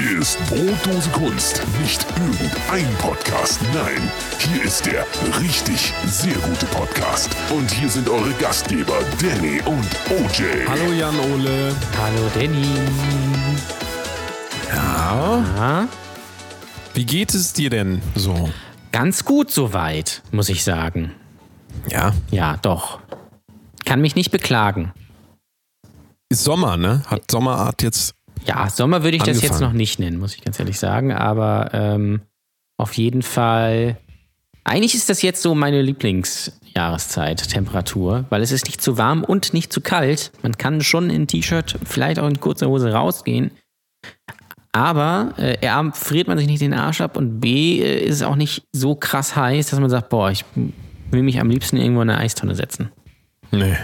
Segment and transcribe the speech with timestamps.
[0.00, 1.60] Hier ist Brotdose Kunst.
[1.82, 3.58] Nicht irgendein Podcast.
[3.74, 5.04] Nein, hier ist der
[5.40, 7.34] richtig sehr gute Podcast.
[7.50, 10.66] Und hier sind eure Gastgeber Danny und OJ.
[10.68, 11.74] Hallo Jan Ole.
[12.00, 12.76] Hallo Danny.
[14.68, 15.44] Ja.
[15.56, 15.88] Ja,
[16.94, 18.50] Wie geht es dir denn so?
[18.92, 21.10] ganz gut soweit, muss ich sagen.
[21.90, 22.12] Ja.
[22.30, 23.00] Ja, doch.
[23.84, 24.92] Kann mich nicht beklagen.
[26.28, 27.02] Ist Sommer, ne?
[27.08, 28.14] Hat Sommerart jetzt.
[28.48, 29.72] Ja, Sommer würde ich das jetzt Angefangen.
[29.72, 31.12] noch nicht nennen, muss ich ganz ehrlich sagen.
[31.12, 32.22] Aber ähm,
[32.78, 33.98] auf jeden Fall.
[34.64, 39.54] Eigentlich ist das jetzt so meine Lieblingsjahreszeit, Temperatur, weil es ist nicht zu warm und
[39.54, 40.30] nicht zu kalt.
[40.42, 43.50] Man kann schon in T-Shirt, vielleicht auch in kurzer Hose rausgehen.
[44.72, 48.22] Aber äh, A, friert man sich nicht den Arsch ab und B, äh, ist es
[48.22, 50.44] auch nicht so krass heiß, dass man sagt, boah, ich
[51.10, 52.90] will mich am liebsten irgendwo in eine Eistonne setzen.
[53.50, 53.76] Nee.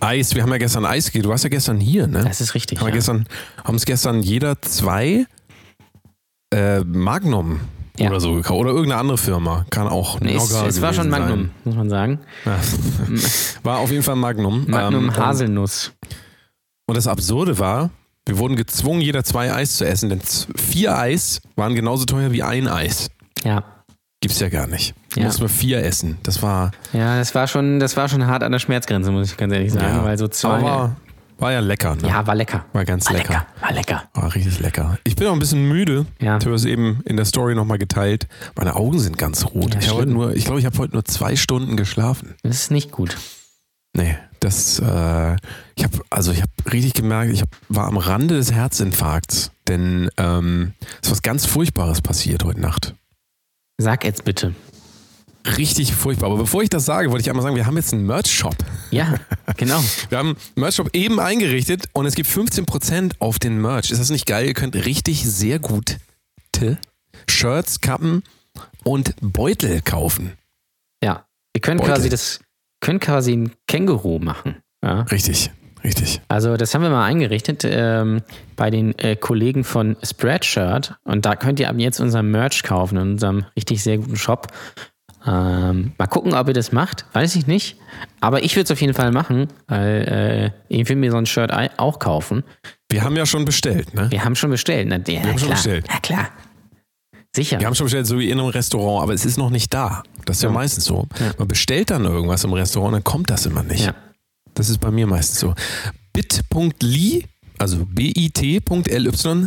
[0.00, 1.24] Eis, wir haben ja gestern Eis gegeben.
[1.24, 2.24] Du warst ja gestern hier, ne?
[2.24, 2.78] Das ist richtig.
[2.78, 2.96] haben wir Ja.
[2.96, 3.26] gestern,
[3.64, 5.26] haben uns gestern jeder zwei
[6.52, 7.60] äh, Magnum
[7.98, 8.08] Ja.
[8.10, 8.58] oder so gekauft.
[8.60, 9.66] Oder irgendeine andere Firma.
[9.70, 10.20] Kann auch.
[10.20, 12.20] Nee, es, es war schon Magnum, muss man sagen.
[12.44, 12.56] Sein.
[13.08, 13.18] Ja.
[13.62, 14.64] War auf jeden Fall Magnum.
[14.68, 15.92] Magnum Ähm, Haselnuss.
[16.86, 17.90] Und das Absurde war,
[18.26, 20.20] wir wurden gezwungen, jeder zwei Eis zu essen, denn
[20.56, 23.10] vier Eis waren genauso teuer wie ein Eis.
[23.44, 23.62] Ja.
[24.20, 24.94] Gibt's ja gar nicht.
[25.16, 25.24] Ja.
[25.24, 26.18] Mussten wir vier essen.
[26.22, 29.36] Das war, Ja, das war schon, das war schon hart an der Schmerzgrenze, muss ich
[29.38, 30.58] ganz ehrlich sagen, ja, weil so zwei.
[30.58, 30.96] Aber
[31.38, 31.96] war, ja lecker.
[31.96, 32.06] Ne?
[32.06, 32.66] ja, war lecker.
[32.74, 33.32] War ganz War lecker.
[33.32, 33.46] lecker.
[33.62, 34.02] War lecker.
[34.12, 34.98] War richtig lecker.
[35.04, 36.04] Ich bin auch ein bisschen müde.
[36.20, 36.36] Ja.
[36.36, 38.28] Ich habe es eben in der Story nochmal geteilt.
[38.56, 39.74] Meine Augen sind ganz rot.
[39.74, 42.34] Ja, ich, nur, ich glaube, ich habe heute nur zwei Stunden geschlafen.
[42.42, 43.16] Das ist nicht gut.
[43.96, 45.36] Nee, das, äh,
[45.74, 50.10] ich habe, also ich habe richtig gemerkt, ich hab, war am Rande des Herzinfarkts, denn
[50.18, 52.94] ähm, es ist was ganz Furchtbares passiert heute Nacht.
[53.80, 54.54] Sag jetzt bitte.
[55.56, 56.26] Richtig furchtbar.
[56.26, 58.56] Aber bevor ich das sage, wollte ich einmal sagen, wir haben jetzt einen Merch-Shop.
[58.90, 59.14] Ja,
[59.56, 59.82] genau.
[60.10, 63.90] Wir haben einen Merch-Shop eben eingerichtet und es gibt 15% auf den Merch.
[63.90, 64.46] Ist das nicht geil?
[64.46, 65.96] Ihr könnt richtig sehr gute
[67.26, 68.22] Shirts, Kappen
[68.84, 70.32] und Beutel kaufen.
[71.02, 71.24] Ja.
[71.54, 71.94] Wir können Beutel.
[71.94, 72.40] quasi das,
[72.80, 74.56] können quasi ein Känguru machen.
[74.84, 75.02] Ja.
[75.02, 75.50] Richtig,
[75.84, 76.20] richtig.
[76.28, 78.22] Also das haben wir mal eingerichtet ähm,
[78.56, 82.96] bei den äh, Kollegen von Spreadshirt und da könnt ihr ab jetzt unser Merch kaufen
[82.96, 84.48] in unserem richtig sehr guten Shop.
[85.26, 87.76] Ähm, mal gucken, ob ihr das macht, weiß ich nicht.
[88.20, 91.26] Aber ich würde es auf jeden Fall machen, weil äh, ich will mir so ein
[91.26, 92.42] Shirt auch kaufen.
[92.90, 94.10] Wir haben ja schon bestellt, ne?
[94.10, 94.88] Wir haben schon bestellt.
[94.88, 95.50] Na, ja, haben schon klar.
[95.50, 95.86] bestellt.
[95.92, 96.28] Ja klar.
[97.36, 97.60] Sicher.
[97.60, 100.02] Wir haben schon bestellt, so wie in einem Restaurant, aber es ist noch nicht da.
[100.24, 100.54] Das ist ja, Ja.
[100.54, 101.06] meistens so.
[101.20, 101.32] Ja.
[101.38, 103.86] Man bestellt dann irgendwas im Restaurant, dann kommt das immer nicht.
[103.86, 103.94] Ja.
[104.54, 105.54] Das ist bei mir meistens so.
[106.12, 107.24] bit.ly,
[107.58, 108.60] also bit.ly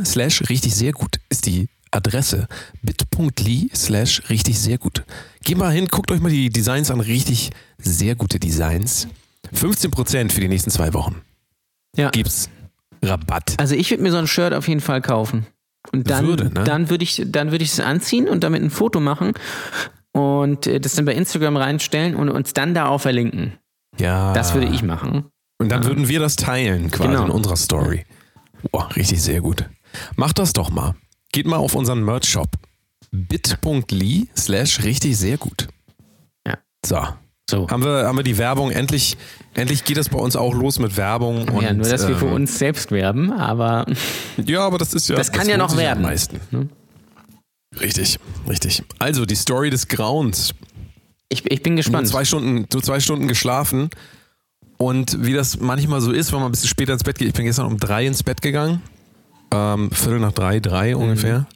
[0.06, 2.48] slash richtig sehr gut ist die Adresse.
[2.82, 5.04] bit.ly slash richtig sehr gut.
[5.44, 7.00] Geht mal hin, guckt euch mal die Designs an.
[7.00, 9.08] Richtig sehr gute Designs.
[9.54, 11.22] 15% für die nächsten zwei Wochen.
[11.96, 12.10] Ja.
[12.10, 12.50] Gibt's
[13.04, 13.56] Rabatt.
[13.58, 15.46] Also ich würde mir so ein Shirt auf jeden Fall kaufen.
[15.92, 16.64] Und dann Würde, ne?
[16.64, 19.34] dann würde ich dann würde ich es anziehen und damit ein Foto machen
[20.14, 23.58] und äh, das dann bei Instagram reinstellen und uns dann darauf verlinken.
[24.00, 24.34] Ja.
[24.34, 25.26] Das würde ich machen.
[25.60, 27.26] Und dann würden wir das teilen, quasi Genau.
[27.26, 28.06] in unserer Story.
[28.72, 29.70] Boah, richtig sehr gut.
[30.16, 30.96] Macht das doch mal.
[31.32, 32.50] Geht mal auf unseren Merch-Shop.
[33.12, 35.68] bit.ly slash richtig sehr gut.
[36.48, 36.58] Ja.
[36.86, 37.00] So.
[37.50, 37.68] So.
[37.70, 39.18] Haben wir, haben wir die Werbung, endlich,
[39.54, 41.50] endlich geht es bei uns auch los mit Werbung.
[41.50, 43.86] Und, ja, nur dass wir für ähm, uns selbst werben, aber
[44.46, 45.16] Ja, aber das ist ja.
[45.18, 46.04] Das kann ja lohnt noch werden.
[46.04, 46.40] Am meisten.
[46.52, 46.70] Ne?
[47.80, 48.18] Richtig,
[48.48, 48.84] richtig.
[48.98, 50.54] Also die Story des Grauens.
[51.34, 52.08] Ich, ich bin Nur gespannt.
[52.08, 53.90] zwei Stunden, nur zwei Stunden geschlafen.
[54.78, 57.28] Und wie das manchmal so ist, wenn man ein bisschen später ins Bett geht.
[57.28, 58.82] Ich bin gestern um drei ins Bett gegangen.
[59.52, 61.48] Ähm, Viertel nach drei, drei ungefähr.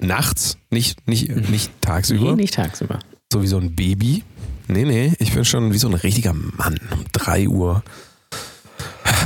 [0.00, 2.30] Nachts, nicht, nicht, nicht tagsüber.
[2.30, 2.98] Nee, nicht tagsüber.
[3.32, 4.22] So wie so ein Baby.
[4.68, 6.78] Nee, nee, ich bin schon wie so ein richtiger Mann.
[6.92, 7.82] Um drei Uhr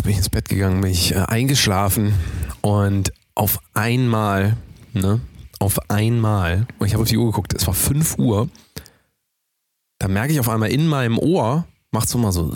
[0.02, 2.14] bin ich ins Bett gegangen, bin ich äh, eingeschlafen
[2.60, 4.56] und auf einmal,
[4.92, 5.20] ne,
[5.58, 8.48] auf einmal, und ich habe auf die Uhr geguckt, es war 5 Uhr,
[10.02, 12.52] da merke ich auf einmal in meinem Ohr, macht so mal so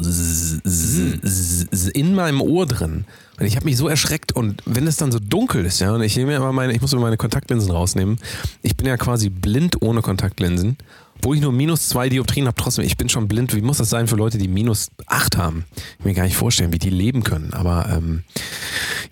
[1.95, 3.05] in meinem Ohr drin.
[3.39, 6.03] Und ich habe mich so erschreckt und wenn es dann so dunkel ist, ja, und
[6.03, 8.19] ich nehme ja immer meine, ich muss immer meine Kontaktlinsen rausnehmen.
[8.63, 10.77] Ich bin ja quasi blind ohne Kontaktlinsen.
[11.22, 13.54] Wo ich nur minus zwei Dioptrien habe, trotzdem, ich bin schon blind.
[13.54, 15.66] Wie muss das sein für Leute, die minus acht haben?
[15.77, 17.54] Ich kann mir gar nicht vorstellen, wie die leben können.
[17.54, 18.25] Aber ähm,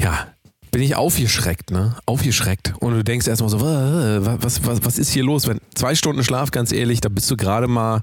[0.00, 0.26] ja,
[0.74, 1.94] bin ich aufgeschreckt, ne?
[2.04, 2.74] Aufgeschreckt.
[2.80, 5.46] Und du denkst erstmal so, wa- was, was, was ist hier los?
[5.46, 8.02] Wenn zwei Stunden Schlaf, ganz ehrlich, da bist du gerade mal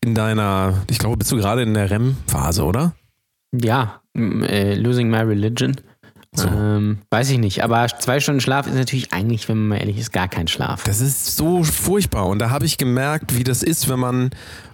[0.00, 2.94] in deiner, ich glaube, bist du gerade in der REM-Phase, oder?
[3.52, 5.74] Ja, äh, Losing My Religion.
[6.36, 6.46] So.
[6.46, 7.64] Ähm, weiß ich nicht.
[7.64, 10.84] Aber zwei Stunden Schlaf ist natürlich eigentlich, wenn man mal ehrlich ist, gar kein Schlaf.
[10.84, 12.28] Das ist so furchtbar.
[12.28, 14.30] Und da habe ich gemerkt, wie das ist, wenn man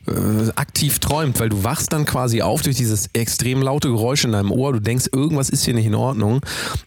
[0.06, 4.32] äh, aktiv träumt, weil du wachst dann quasi auf durch dieses extrem laute Geräusch in
[4.32, 4.72] deinem Ohr.
[4.72, 6.40] Du denkst, irgendwas ist hier nicht in Ordnung.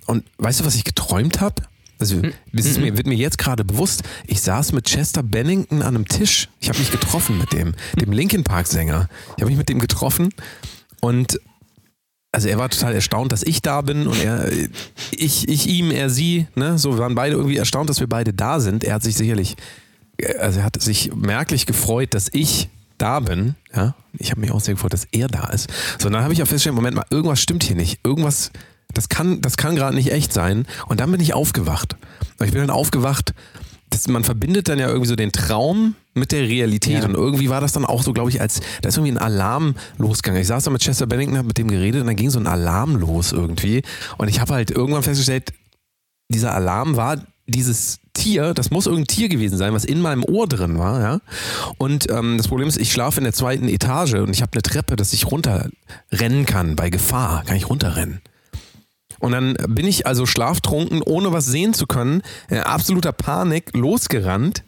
[0.06, 1.64] Und weißt du, was ich geträumt habe?
[2.00, 2.22] Also,
[2.54, 4.04] das ist mir, wird mir jetzt gerade bewusst.
[4.28, 6.48] Ich saß mit Chester Bennington an einem Tisch.
[6.60, 9.10] Ich habe mich getroffen mit dem, dem Linkin Park Sänger.
[9.36, 10.30] Ich habe mich mit dem getroffen
[11.02, 11.40] und
[12.32, 14.52] also er war total erstaunt, dass ich da bin und er,
[15.12, 18.32] ich, ich ihm, er sie, ne, so wir waren beide irgendwie erstaunt, dass wir beide
[18.32, 18.84] da sind.
[18.84, 19.56] Er hat sich sicherlich,
[20.38, 23.96] also er hat sich merklich gefreut, dass ich da bin, ja.
[24.18, 25.70] Ich habe mich auch sehr gefreut, dass er da ist.
[26.00, 28.00] So, dann habe ich auch festgestellt, Moment mal, irgendwas stimmt hier nicht.
[28.04, 28.52] Irgendwas,
[28.94, 30.66] das kann, das kann gerade nicht echt sein.
[30.88, 31.96] Und dann bin ich aufgewacht.
[32.44, 33.34] Ich bin dann aufgewacht,
[33.90, 37.04] das, man verbindet dann ja irgendwie so den Traum mit der Realität.
[37.04, 37.06] Ja.
[37.06, 39.76] Und irgendwie war das dann auch so, glaube ich, als da ist irgendwie ein Alarm
[39.98, 40.42] losgegangen.
[40.42, 42.48] Ich saß da mit Chester Bennington, habe mit dem geredet und dann ging so ein
[42.48, 43.84] Alarm los irgendwie.
[44.18, 45.54] Und ich habe halt irgendwann festgestellt,
[46.30, 47.18] dieser Alarm war
[47.48, 51.20] dieses Tier, das muss irgendein Tier gewesen sein, was in meinem Ohr drin war, ja.
[51.78, 54.62] Und ähm, das Problem ist, ich schlafe in der zweiten Etage und ich habe eine
[54.62, 56.76] Treppe, dass ich runterrennen kann.
[56.76, 58.22] Bei Gefahr kann ich runterrennen.
[59.20, 64.64] Und dann bin ich also schlaftrunken, ohne was sehen zu können, in absoluter Panik losgerannt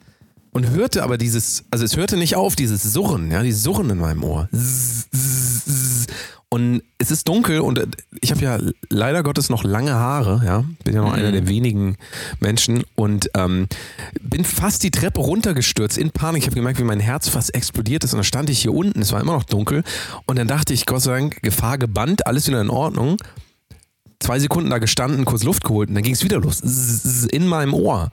[0.52, 4.00] und hörte aber dieses, also es hörte nicht auf, dieses Surren, ja, dieses Surren in
[4.00, 4.50] meinem Ohr.
[4.52, 6.08] Zzz, zzz.
[6.50, 7.86] Und es ist dunkel und
[8.22, 8.58] ich habe ja
[8.90, 11.96] leider Gottes noch lange Haare, ja, bin ja noch einer der wenigen
[12.40, 13.68] Menschen und ähm,
[14.20, 16.42] bin fast die Treppe runtergestürzt in Panik.
[16.42, 19.00] Ich habe gemerkt, wie mein Herz fast explodiert ist und dann stand ich hier unten,
[19.02, 19.84] es war immer noch dunkel
[20.26, 23.18] und dann dachte ich, Gott sei Dank, Gefahr gebannt, alles wieder in Ordnung
[24.20, 26.60] zwei Sekunden da gestanden, kurz Luft geholt und dann ging es wieder los.
[27.31, 28.12] In meinem Ohr.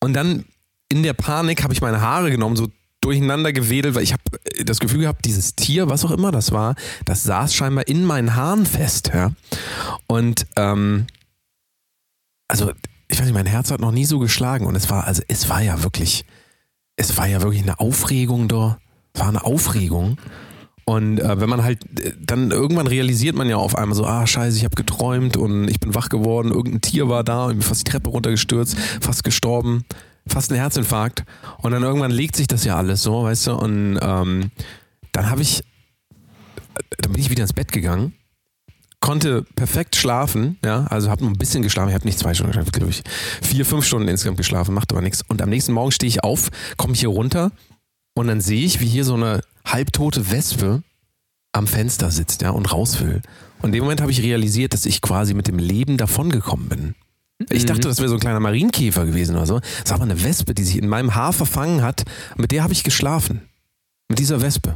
[0.00, 0.44] Und dann
[0.90, 2.68] in der Panik habe ich meine Haare genommen, so
[3.08, 4.22] durcheinander gewedelt, weil ich habe
[4.64, 6.74] das Gefühl gehabt, dieses Tier, was auch immer das war,
[7.06, 9.10] das saß scheinbar in meinen Haaren fest.
[9.14, 9.32] Ja?
[10.06, 11.06] Und ähm,
[12.48, 12.70] also,
[13.08, 15.48] ich weiß nicht, mein Herz hat noch nie so geschlagen und es war, also es
[15.48, 16.26] war ja wirklich,
[16.96, 18.78] es war ja wirklich eine Aufregung da.
[19.14, 20.18] Es war eine Aufregung.
[20.84, 24.26] Und äh, wenn man halt, äh, dann irgendwann realisiert man ja auf einmal so, ah
[24.26, 27.58] scheiße, ich habe geträumt und ich bin wach geworden, irgendein Tier war da und ich
[27.58, 29.84] bin fast die Treppe runtergestürzt, fast gestorben,
[30.28, 31.24] fast ein Herzinfarkt.
[31.62, 34.50] Und dann irgendwann legt sich das ja alles so, weißt du, und ähm,
[35.12, 35.62] dann habe ich,
[36.98, 38.14] dann bin ich wieder ins Bett gegangen,
[39.00, 42.52] konnte perfekt schlafen, ja, also habe nur ein bisschen geschlafen, ich habe nicht zwei Stunden
[42.52, 43.02] geschlafen, glaube ich,
[43.42, 45.22] vier, fünf Stunden insgesamt geschlafen, macht aber nichts.
[45.28, 47.52] Und am nächsten Morgen stehe ich auf, komme hier runter
[48.14, 50.82] und dann sehe ich, wie hier so eine halbtote Wespe
[51.52, 53.22] am Fenster sitzt, ja, und raus will.
[53.60, 56.94] Und in dem Moment habe ich realisiert, dass ich quasi mit dem Leben davongekommen bin.
[57.50, 59.60] Ich dachte, das wäre so ein kleiner Marienkäfer gewesen oder so.
[59.82, 62.04] Das war aber eine Wespe, die sich in meinem Haar verfangen hat.
[62.36, 63.42] Mit der habe ich geschlafen.
[64.08, 64.74] Mit dieser Wespe.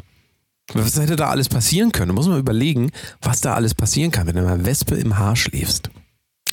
[0.75, 2.09] Was hätte da alles passieren können?
[2.09, 5.19] Da muss man überlegen, was da alles passieren kann, wenn du mit einer Wespe im
[5.19, 5.91] Haar schläfst.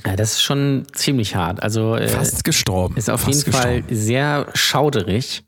[0.06, 1.62] Ja, das ist schon ziemlich hart.
[1.62, 2.96] Also äh, Fast gestorben.
[2.98, 3.96] ist auf Fast jeden Fall gestorben.
[4.02, 5.44] sehr schauderig,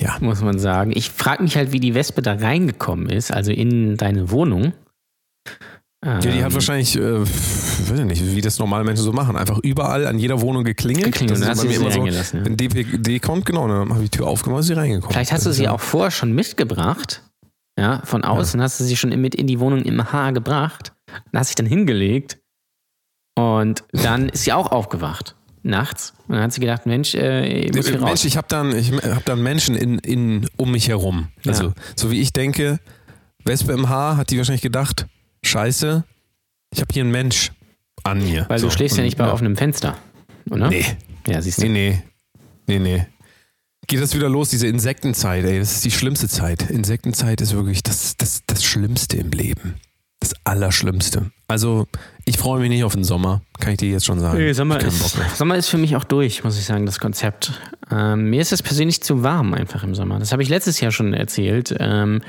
[0.00, 0.16] Ja.
[0.20, 0.92] muss man sagen.
[0.94, 4.72] Ich frage mich halt, wie die Wespe da reingekommen ist, also in deine Wohnung.
[6.04, 9.36] Ja, die hat Ähm, wahrscheinlich, äh, weiß ich nicht, wie das normale Menschen so machen,
[9.36, 11.06] einfach überall an jeder Wohnung geklingelt.
[11.06, 12.44] Geklingelt, dann hast du mir sie immer so, reingelassen, ja.
[12.44, 15.12] wenn DPD kommt, genau, dann habe ich die Tür aufgemacht, ist sie reingekommen.
[15.12, 17.22] Vielleicht hast du sie ja- auch vorher schon mitgebracht.
[17.78, 20.92] Ja, von außen hast du sie schon mit in die Wohnung im Haar gebracht.
[21.32, 22.38] Dann hast dich dann hingelegt.
[23.36, 25.34] Und dann ist sie auch aufgewacht.
[25.62, 26.12] Nachts.
[26.28, 28.04] Und dann hat sie gedacht, Mensch, äh, ich muss hier raus.
[28.10, 31.28] Mensch, ich habe dann, ich hab dann Menschen in, in, um mich herum.
[31.46, 31.72] Also, Ja.
[31.96, 32.78] so wie ich denke,
[33.44, 35.06] Wespe im Haar, hat die wahrscheinlich gedacht,
[35.46, 36.04] scheiße,
[36.72, 37.52] ich habe hier einen Mensch
[38.02, 38.46] an mir.
[38.48, 38.66] Weil so.
[38.68, 39.96] du schläfst ja Und- nicht bei offenem Fenster.
[40.50, 40.68] Oder?
[40.68, 40.84] Nee,
[41.26, 41.68] Ja, siehst du.
[41.68, 42.02] nee,
[42.66, 43.06] nee, nee, nee.
[43.86, 46.70] Geht das wieder los, diese Insektenzeit, ey, das ist die schlimmste Zeit.
[46.70, 49.74] Insektenzeit ist wirklich das, das, das Schlimmste im Leben.
[50.20, 51.30] Das Allerschlimmste.
[51.48, 51.86] Also,
[52.24, 54.38] ich freue mich nicht auf den Sommer, kann ich dir jetzt schon sagen.
[54.38, 55.18] Nee, Sommer ist.
[55.36, 57.60] Sommer ist für mich auch durch, muss ich sagen, das Konzept.
[57.90, 60.18] Ähm, mir ist es persönlich zu warm einfach im Sommer.
[60.18, 61.74] Das habe ich letztes Jahr schon erzählt.
[61.78, 62.22] Ähm,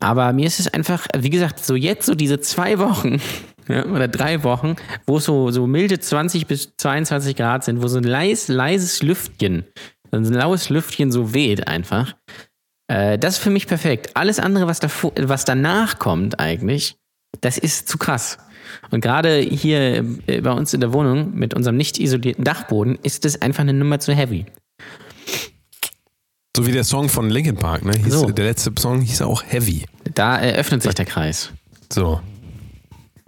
[0.00, 3.20] aber mir ist es einfach, wie gesagt, so jetzt so diese zwei Wochen
[3.68, 4.76] ja, oder drei Wochen,
[5.06, 9.02] wo es so, so milde 20 bis 22 Grad sind, wo so ein leis, leises
[9.02, 9.64] Lüftchen,
[10.10, 12.14] so ein laues Lüftchen so weht einfach.
[12.88, 14.10] Äh, das ist für mich perfekt.
[14.14, 16.96] Alles andere, was, davor, was danach kommt eigentlich,
[17.40, 18.38] das ist zu krass.
[18.90, 23.24] Und gerade hier äh, bei uns in der Wohnung mit unserem nicht isolierten Dachboden ist
[23.24, 24.46] es einfach eine Nummer zu heavy.
[26.56, 27.92] So wie der Song von Linkin Park, ne?
[27.96, 28.30] Hieß, So.
[28.30, 29.84] Der letzte Song hieß auch Heavy.
[30.14, 31.50] Da eröffnet sich der Kreis,
[31.92, 32.20] So.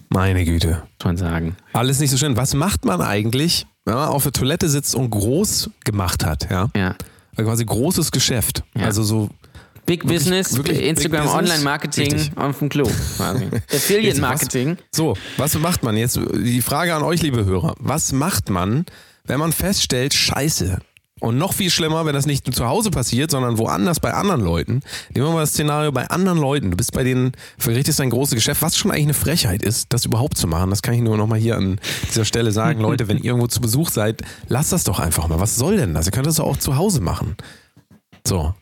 [0.08, 0.82] Meine Güte.
[0.98, 1.56] muss man sagen.
[1.72, 2.36] Alles nicht so schön.
[2.36, 6.68] Was macht man eigentlich, wenn man auf der Toilette sitzt und groß gemacht hat, ja?
[6.74, 6.96] Ja.
[7.36, 8.64] Also quasi großes Geschäft.
[8.76, 8.86] Ja.
[8.86, 9.30] Also so
[9.86, 11.38] Big Wirklich- Business, wirklich Big Instagram, Business?
[11.50, 12.36] Online-Marketing Richtig.
[12.36, 12.90] auf dem Klo.
[13.16, 13.48] quasi.
[13.72, 14.78] Affiliate-Marketing.
[14.92, 16.18] So, was macht man jetzt?
[16.36, 17.74] Die Frage an euch, liebe Hörer.
[17.78, 18.84] Was macht man,
[19.24, 20.78] wenn man feststellt, scheiße,
[21.20, 24.80] Und noch viel schlimmer, wenn das nicht zu Hause passiert, sondern woanders bei anderen Leuten.
[25.14, 26.70] Nehmen wir mal das Szenario bei anderen Leuten.
[26.70, 30.06] Du bist bei denen, verrichtest ein großes Geschäft, was schon eigentlich eine Frechheit ist, das
[30.06, 30.70] überhaupt zu machen.
[30.70, 32.80] Das kann ich nur nochmal hier an dieser Stelle sagen.
[32.90, 35.40] Leute, wenn ihr irgendwo zu Besuch seid, lasst das doch einfach mal.
[35.40, 36.06] Was soll denn das?
[36.06, 37.36] Ihr könnt das doch auch zu Hause machen.
[38.26, 38.54] So.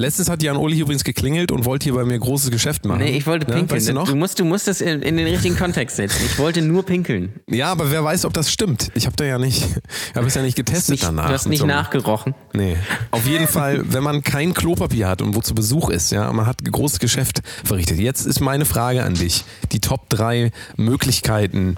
[0.00, 3.00] Letztens hat Jan Uli übrigens geklingelt und wollte hier bei mir großes Geschäft machen.
[3.02, 3.76] Nee, ich wollte Ja, pinkeln.
[3.76, 4.08] weißt du noch?
[4.08, 6.22] du, musst, du musst das in, in den richtigen Kontext setzen.
[6.24, 7.34] Ich wollte nur pinkeln.
[7.50, 8.90] Ja, aber wer weiß, ob das stimmt.
[8.94, 9.62] Ich habe da ja nicht,
[10.10, 11.26] ich habe es ja nicht getestet Nicht, danach.
[11.28, 12.34] du hast nicht so nachgerochen.
[12.54, 12.76] Nee.
[13.10, 16.46] Auf jeden Fall, wenn man kein Klopapier hat und wo zu Besuch ist, ja, man
[16.46, 17.98] hat großes Geschäft verrichtet.
[17.98, 19.44] Jetzt ist meine Frage an dich.
[19.72, 21.76] Die Top 3 Möglichkeiten,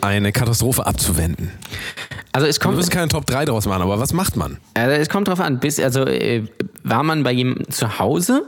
[0.00, 1.50] eine Katastrophe abzuwenden.
[2.32, 4.58] Also es Wir kommt, müssen keine Top 3 draus machen, aber was macht man?
[4.74, 5.60] also es kommt drauf an.
[5.60, 6.44] Bis, also äh,
[6.82, 8.46] war man bei jemandem zu Hause?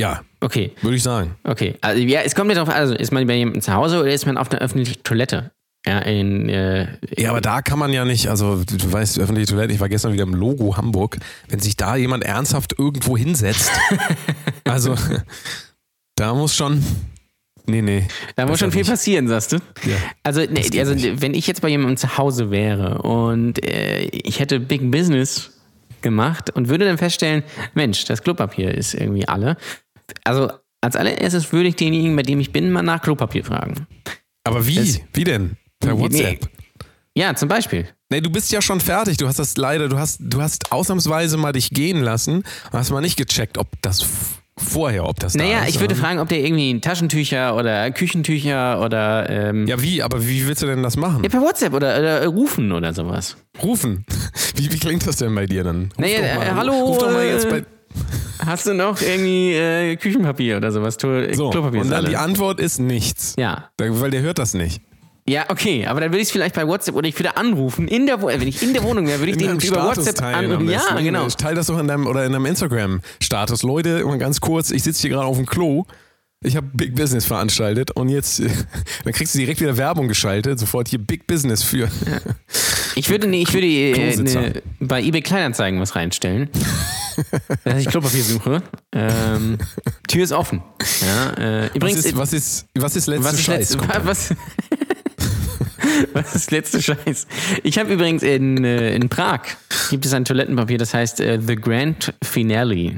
[0.00, 1.36] Ja, Okay, würde ich sagen.
[1.44, 1.74] okay.
[1.82, 2.74] Also ja, es kommt nicht drauf an.
[2.74, 5.50] Also ist man bei jemandem zu Hause oder ist man auf einer öffentlichen Toilette?
[5.86, 9.72] Ja, in, äh, Ja, aber da kann man ja nicht, also du weißt, öffentliche Toilette,
[9.74, 13.70] ich war gestern wieder im Logo Hamburg, wenn sich da jemand ernsthaft irgendwo hinsetzt,
[14.64, 14.94] also
[16.16, 16.84] da muss schon,
[17.66, 18.06] nee, nee.
[18.36, 18.90] Da muss schon viel nicht.
[18.90, 19.56] passieren, sagst du?
[19.56, 19.96] Ja.
[20.22, 21.20] Also, nee, also nicht.
[21.22, 25.58] wenn ich jetzt bei jemandem zu Hause wäre und äh, ich hätte Big Business
[26.02, 27.42] gemacht und würde dann feststellen,
[27.74, 29.56] Mensch, das Klopapier ist irgendwie alle.
[30.24, 30.50] Also
[30.80, 33.86] als allererstes würde ich denjenigen, bei dem ich bin, mal nach Klopapier fragen.
[34.44, 34.76] Aber wie?
[34.76, 35.56] Das- wie denn?
[35.78, 36.00] Per Nee.
[36.00, 36.48] WhatsApp?
[37.16, 37.88] Ja, zum Beispiel.
[38.08, 39.16] Nee, du bist ja schon fertig.
[39.16, 42.90] Du hast das leider, du hast, du hast ausnahmsweise mal dich gehen lassen und hast
[42.90, 44.04] mal nicht gecheckt, ob das
[44.62, 45.70] vorher, ob das da Naja, ist.
[45.70, 46.02] ich würde oder?
[46.02, 49.76] fragen, ob der irgendwie Taschentücher oder Küchentücher oder ähm, ja.
[49.76, 50.02] Ja, wie?
[50.02, 51.22] Aber wie willst du denn das machen?
[51.22, 53.36] per WhatsApp oder, oder rufen oder sowas.
[53.62, 54.04] Rufen.
[54.56, 55.84] Wie, wie klingt das denn bei dir dann?
[55.84, 57.64] Ruf Naja, äh, hallo, Ruf doch mal jetzt äh, bei.
[58.44, 60.96] Hast du noch irgendwie äh, Küchenpapier oder sowas?
[60.98, 62.08] To So, Klopapier und dann alle.
[62.10, 63.34] die Antwort ist nichts.
[63.38, 63.70] Ja.
[63.76, 64.82] Da- Weil der hört das nicht.
[65.30, 67.86] Ja, okay, aber dann würde ich es vielleicht bei WhatsApp oder ich würde anrufen.
[67.86, 70.22] In der Wo wenn ich in der Wohnung wäre, würde ich den über Status WhatsApp
[70.24, 70.68] anrufen.
[70.68, 71.28] Ja, genau.
[71.28, 73.62] Teil das doch in deinem oder in deinem Instagram-Status.
[73.62, 75.84] Leute, mal ganz kurz, ich sitze hier gerade auf dem Klo.
[76.42, 78.40] Ich habe Big Business veranstaltet und jetzt,
[79.04, 80.58] dann kriegst du direkt wieder Werbung geschaltet.
[80.58, 81.88] Sofort hier Big Business für.
[82.96, 86.50] Ich würde, nee, ich würde äh, ne, bei eBay Kleinanzeigen was reinstellen.
[87.62, 88.62] dass ich Klopapier suche.
[88.92, 89.58] Ähm,
[90.08, 90.62] Tür ist offen.
[91.02, 93.74] Ja, äh, Was übrigens, ist, was ist, was ist letzte was ist, Scheiß?
[93.74, 94.34] letzte, was,
[96.12, 97.26] was ist letzte Scheiß?
[97.62, 99.40] Ich habe übrigens in, äh, in Prag
[99.90, 102.74] gibt es ein Toilettenpapier, das heißt äh, The Grand Finale.
[102.74, 102.92] Äh,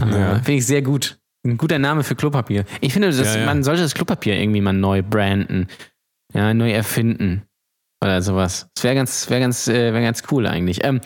[0.00, 0.34] Ja.
[0.36, 1.18] Finde ich sehr gut.
[1.46, 2.64] Ein guter Name für Klopapier.
[2.80, 3.46] Ich finde, dass Ja, ja.
[3.46, 5.66] man sollte das Klopapier irgendwie mal neu branden.
[6.34, 7.42] Ja, neu erfinden.
[8.02, 8.68] Oder sowas.
[8.74, 10.82] Das wäre ganz, wäre ganz, äh, wäre ganz cool eigentlich.
[10.84, 11.00] Ähm,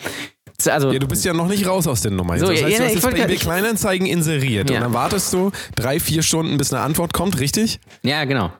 [0.65, 2.37] also, Ja, du bist ja noch nicht raus aus der Nummer.
[2.39, 4.77] So, das heißt, ja, du hast jetzt bei eBay Kleinanzeigen inseriert Ja.
[4.77, 7.79] und dann wartest du drei, vier Stunden, bis eine Antwort kommt, richtig?
[8.03, 8.51] ja, genau.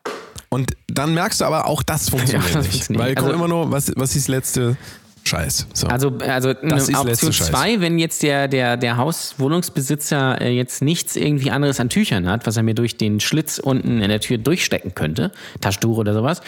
[0.49, 2.71] Und dann merkst du aber, auch das funktioniert Ja, das nicht.
[2.73, 3.05] funktioniert.
[3.05, 4.77] Weil kommt Also- immer nur, was, was ist das letzte
[5.25, 5.67] Scheiß?
[5.73, 5.87] So.
[5.87, 7.47] Also, also Das ist Option letzte Scheiß.
[7.47, 12.47] 2, wenn jetzt der, der, der Hauswohnungsbesitzer äh, jetzt nichts irgendwie anderes an Tüchern hat,
[12.47, 16.41] was er mir durch den Schlitz unten in der Tür durchstecken könnte, Taschentuch oder sowas,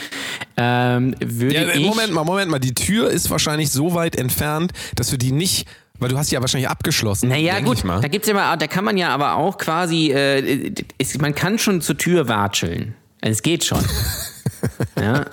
[0.57, 1.85] ähm, würde ja, ich.
[1.85, 2.59] Moment mal, Moment mal.
[2.59, 5.67] Die Tür ist wahrscheinlich so weit entfernt, dass du die nicht,
[5.99, 7.29] weil du hast die ja wahrscheinlich abgeschlossen.
[7.29, 11.21] Naja, gut, da gibt's ja mal, da kann man ja aber auch quasi, äh, ist,
[11.21, 12.95] man kann schon zur Tür watscheln.
[13.21, 13.83] Also es geht schon.
[15.01, 15.25] ja.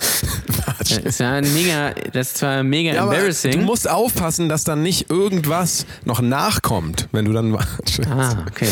[1.03, 3.51] Das ein mega, das zwar mega Ja, aber embarrassing.
[3.51, 8.09] du musst aufpassen, dass dann nicht irgendwas noch nachkommt, wenn du dann watschelst.
[8.09, 8.69] ah, okay.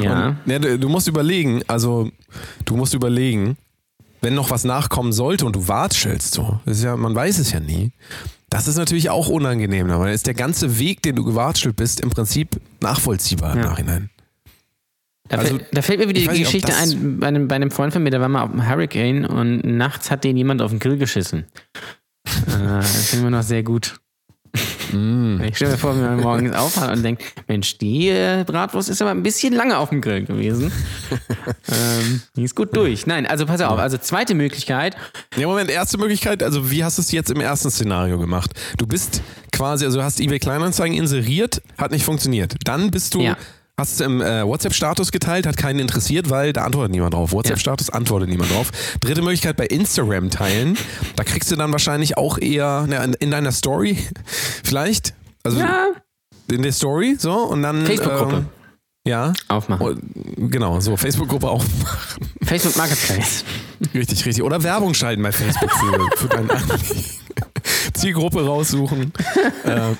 [0.00, 0.36] Ja.
[0.46, 2.10] Ja, du, du musst überlegen, also
[2.64, 3.56] du musst überlegen,
[4.20, 7.50] wenn noch was nachkommen sollte und du watschelst so, das ist ja, man weiß es
[7.52, 7.92] ja nie.
[8.48, 12.00] Das ist natürlich auch unangenehm, weil dann ist der ganze Weg, den du gewatschelt bist,
[12.00, 13.64] im Prinzip nachvollziehbar im Ja.
[13.66, 14.10] Nachhinein.
[15.30, 17.54] Da, Also, fällt, da fällt mir wieder die nicht, Geschichte das- ein, bei einem, bei
[17.54, 20.60] einem Freund von mir, der war mal auf dem Hurricane und nachts hat den jemand
[20.60, 21.46] auf den Grill geschissen.
[22.26, 23.98] äh, das finden wir noch sehr gut.
[24.92, 25.40] Mm.
[25.44, 29.00] Ich stelle mir vor, wie man morgens aufwacht und denkt, Mensch, die äh, Bratwurst ist
[29.00, 30.72] aber ein bisschen lange auf dem Grill gewesen.
[31.68, 33.06] ähm, die ist gut durch.
[33.06, 34.96] Nein, also pass auf, also zweite Möglichkeit,
[35.36, 38.50] Ja, Moment, erste Möglichkeit, also wie hast du es jetzt im ersten Szenario gemacht?
[38.78, 39.22] Du bist
[39.52, 42.56] quasi, also hast eBay Kleinanzeigen inseriert, hat nicht funktioniert.
[42.64, 43.36] Dann bist du, Ja.
[43.80, 47.32] Hast es im äh, WhatsApp-Status geteilt, hat keinen interessiert, weil da antwortet niemand drauf.
[47.32, 48.70] WhatsApp-Status antwortet niemand drauf.
[49.00, 50.76] Dritte Möglichkeit bei Instagram teilen.
[51.16, 53.98] Da kriegst du dann wahrscheinlich auch eher na, in, in deiner Story
[54.64, 55.14] vielleicht.
[55.42, 55.88] Also ja,
[56.50, 57.86] in der Story, so und dann.
[57.86, 58.36] Facebook-Gruppe.
[58.36, 58.46] Ähm,
[59.06, 59.32] ja.
[59.48, 59.86] aufmachen.
[59.86, 59.94] Oh,
[60.36, 62.28] Genau, so Facebook-Gruppe aufmachen.
[62.42, 63.44] Facebook Marketplace.
[63.94, 64.44] Richtig, richtig.
[64.44, 67.04] Oder Werbung schalten bei Facebook für, für dein Anliegen.
[67.94, 69.12] Zielgruppe raussuchen.
[69.64, 69.94] äh,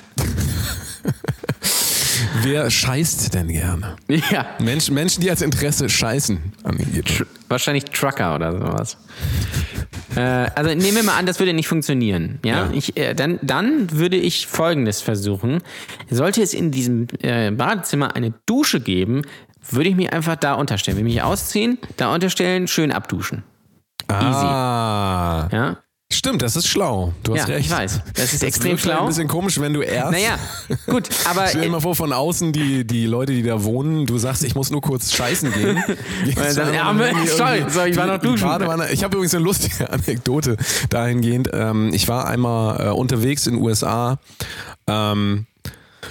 [2.43, 3.97] wer scheißt denn gerne?
[4.09, 7.03] Ja, Menschen, Menschen, die als Interesse scheißen an ihr.
[7.49, 8.97] wahrscheinlich Trucker oder sowas.
[10.17, 12.39] Äh, also nehmen wir mal an, das würde nicht funktionieren.
[12.45, 12.71] Ja, Ja.
[12.73, 15.63] Ich, äh, dann, dann würde ich Folgendes versuchen.
[16.11, 19.23] Sollte es in diesem äh, Badezimmer eine Dusche geben,
[19.71, 20.97] würde ich mich einfach da unterstellen.
[20.97, 23.45] Will mich ausziehen, da unterstellen, schön abduschen.
[24.09, 25.79] Ah, Ja,
[26.21, 27.13] stimmt, das ist schlau.
[27.25, 27.67] Du hast ja recht.
[27.67, 28.01] ich weiß.
[28.15, 29.01] Das ist Das extrem schlau.
[29.01, 30.13] Ein bisschen komisch, wenn du erst.
[30.13, 30.39] Naja,
[30.87, 34.19] gut, aber Stell dir mal vor, von außen die, die Leute, die da wohnen, du
[34.19, 35.83] sagst, ich muss nur kurz scheißen gehen.
[36.37, 36.95] Dann ja,
[37.27, 38.47] sorry, sorry, ich war noch duschen.
[38.47, 38.91] Badewanne.
[38.93, 40.57] Ich habe übrigens eine lustige Anekdote
[40.91, 41.51] dahingehend.
[41.53, 44.19] Ähm, ich war einmal äh, unterwegs in den USA
[44.87, 45.47] ähm,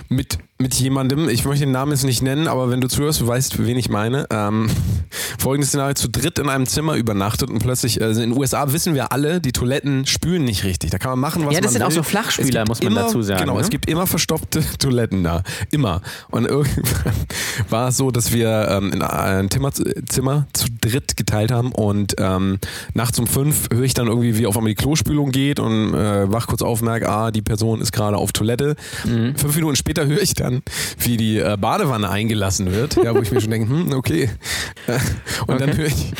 [0.09, 3.27] mit, mit jemandem, ich möchte den Namen jetzt nicht nennen, aber wenn du zuhörst, du
[3.27, 4.27] weißt, wen ich meine.
[4.29, 4.69] Ähm,
[5.39, 8.93] folgendes Szenario, zu dritt in einem Zimmer übernachtet und plötzlich, also in den USA wissen
[8.93, 10.89] wir alle, die Toiletten spülen nicht richtig.
[10.91, 11.95] Da kann man machen, was Ja, das man sind auch will.
[11.95, 13.61] so Flachspüler, muss man immer, dazu sagen, Genau, ne?
[13.61, 15.43] es gibt immer verstopfte Toiletten da.
[15.71, 16.01] Immer.
[16.29, 17.13] Und irgendwann
[17.69, 19.71] war es so, dass wir ähm, in ein Zimmer,
[20.09, 22.59] Zimmer zu dritt geteilt haben und ähm,
[22.93, 26.29] nachts um fünf höre ich dann irgendwie, wie auf einmal die Klospülung geht und äh,
[26.29, 28.75] wach kurz auf, merke, ah, die Person ist gerade auf Toilette.
[29.05, 29.37] Mhm.
[29.37, 30.48] Fünf Minuten später höre ich dann,
[30.99, 34.29] wie die äh, Badewanne eingelassen wird, ja, wo ich mir schon denke, hm, okay.
[35.47, 35.77] Und dann, Okay.
[35.81, 36.11] höre ich,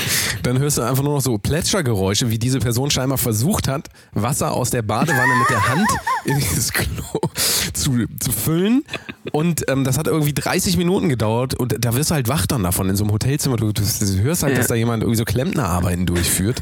[0.44, 4.54] dann hörst du einfach nur noch so Plätschergeräusche, wie diese Person scheinbar versucht hat, Wasser
[4.54, 5.88] aus der Badewanne mit der Hand
[6.26, 7.20] in dieses Klo
[7.74, 8.84] zu, zu füllen.
[9.32, 12.64] Und ähm, das hat irgendwie 30 Minuten gedauert und da wirst du halt wach dann
[12.64, 13.58] davon in so einem Hotelzimmer.
[13.58, 14.60] Du, du, du hörst halt, Ja.
[14.60, 16.62] dass da jemand irgendwie so Klempnerarbeiten durchführt.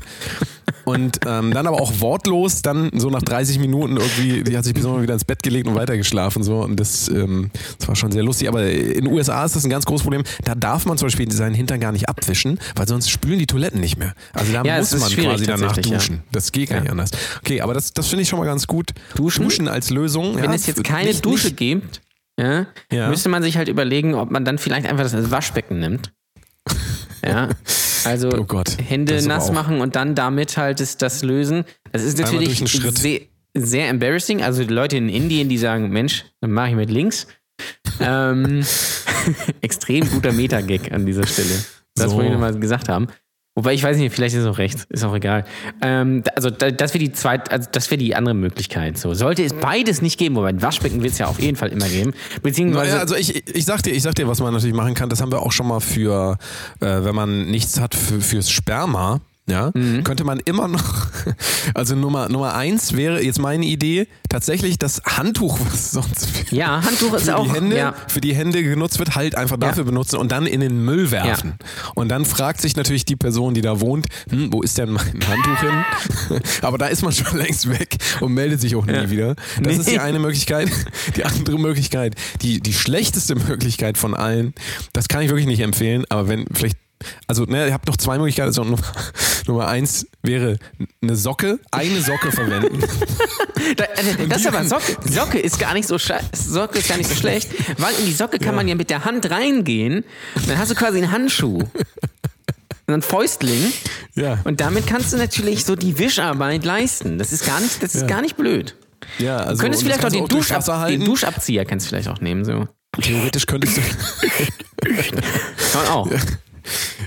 [0.85, 4.73] Und ähm, dann aber auch wortlos, dann so nach 30 Minuten irgendwie, die hat sich
[4.73, 6.43] besonders wieder ins Bett gelegt und weitergeschlafen.
[6.43, 6.59] So.
[6.59, 8.47] Und das, ähm, das war schon sehr lustig.
[8.47, 10.23] Aber in den USA ist das ein ganz großes Problem.
[10.43, 13.79] Da darf man zum Beispiel seinen Hintern gar nicht abwischen, weil sonst spülen die Toiletten
[13.79, 14.13] nicht mehr.
[14.33, 15.97] Also da Ja, muss man quasi danach tatsächlich, ja.
[15.97, 16.23] duschen.
[16.31, 17.11] Das geht gar nicht anders.
[17.39, 18.91] Okay, aber das, das finde ich schon mal ganz gut.
[19.15, 19.43] Duschen?
[19.43, 20.35] Duschen als Lösung.
[20.41, 22.01] wenn es jetzt keine nicht, Dusche Nicht, gibt,
[22.91, 26.13] müsste man sich halt überlegen, ob man dann vielleicht einfach das Waschbecken nimmt.
[27.25, 27.49] Ja,
[28.05, 31.65] also Oh Gott, Hände nass machen und dann damit halt das, das lösen.
[31.91, 33.21] Das ist natürlich sehr,
[33.55, 34.43] sehr embarrassing.
[34.43, 37.27] Also die Leute in Indien, die sagen, Mensch, dann mache ich mit links.
[37.99, 38.63] Ähm,
[39.61, 41.63] extrem guter Meta-Gag an dieser Stelle.
[41.95, 42.17] Das So.
[42.17, 43.07] wollte ich nochmal gesagt haben.
[43.55, 45.43] Wobei ich weiß nicht, vielleicht ist es auch rechts, ist auch egal.
[45.81, 48.99] Ähm, also da, das wäre die zweit, also das wäre die andere Möglichkeit.
[48.99, 51.69] So sollte es beides nicht geben, wobei ein Waschbecken wird es ja auf jeden Fall
[51.69, 52.13] immer geben.
[52.43, 55.09] Beziehungsweise Naja, also ich, ich sag dir, ich sag dir, was man natürlich machen kann.
[55.09, 56.37] Das haben wir auch schon mal für,
[56.81, 59.21] äh, wenn man nichts hat für, fürs Sperma.
[59.49, 60.03] Ja, Mhm.
[60.03, 61.07] könnte man immer noch,
[61.73, 66.81] also Nummer, Nummer eins wäre jetzt meine Idee, tatsächlich das Handtuch, was sonst für, ja,
[66.83, 67.93] Handtuch ist auch die Hände, ja.
[68.09, 71.53] für die Hände genutzt wird, halt einfach dafür benutzen und dann in den Müll werfen.
[71.95, 75.05] Und dann fragt sich natürlich die Person, die da wohnt, hm, wo ist denn mein
[75.27, 76.39] Handtuch hin?
[76.61, 79.35] Aber da ist man schon längst weg und meldet sich auch nie wieder.
[79.61, 79.99] Das ist die Nee.
[79.99, 80.69] eine Möglichkeit.
[81.15, 84.53] Die andere Möglichkeit, die, die schlechteste Möglichkeit von allen,
[84.93, 86.77] das kann ich wirklich nicht empfehlen, aber wenn vielleicht
[87.27, 88.47] also, ne, ihr habt noch zwei Möglichkeiten.
[88.47, 88.81] Also, Nummer,
[89.47, 90.57] Nummer eins wäre
[91.01, 92.83] eine Socke, eine Socke verwenden.
[93.75, 94.95] Äh, das ist aber Socke.
[95.09, 98.37] Socke ist gar nicht so Socke ist gar nicht so schlecht, weil in die Socke
[98.39, 100.05] kann man ja mit der Hand reingehen.
[100.35, 101.57] Und dann hast du quasi einen Handschuh.
[101.57, 101.69] Und
[102.87, 103.73] einen Fäustling.
[104.15, 104.39] Ja.
[104.45, 107.17] Und damit kannst du natürlich so die Wischarbeit leisten.
[107.17, 108.07] Das ist gar nicht, das ist Ja.
[108.07, 108.75] gar nicht blöd.
[109.17, 111.03] ja, also, Du könntest vielleicht auch den, Duschab den.
[111.03, 112.45] Duschabzieher kannst du vielleicht auch nehmen.
[112.45, 112.67] So.
[113.01, 113.81] Theoretisch könntest du.
[114.85, 116.09] Kann man auch.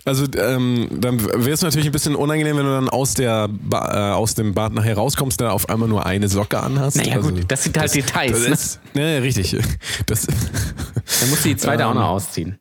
[0.04, 4.10] Also ähm, dann wäre es natürlich ein bisschen unangenehm, wenn du dann aus, der ba
[4.10, 6.96] äh, aus dem Bad nachher rauskommst, dann auf einmal nur eine Socke anhast.
[6.96, 8.52] Naja, also, gut, das sind halt Details, Das ne?
[8.52, 9.56] ist, ne, richtig.
[10.06, 12.58] Das, Dann musst du die zweite auch Ähm, noch ausziehen.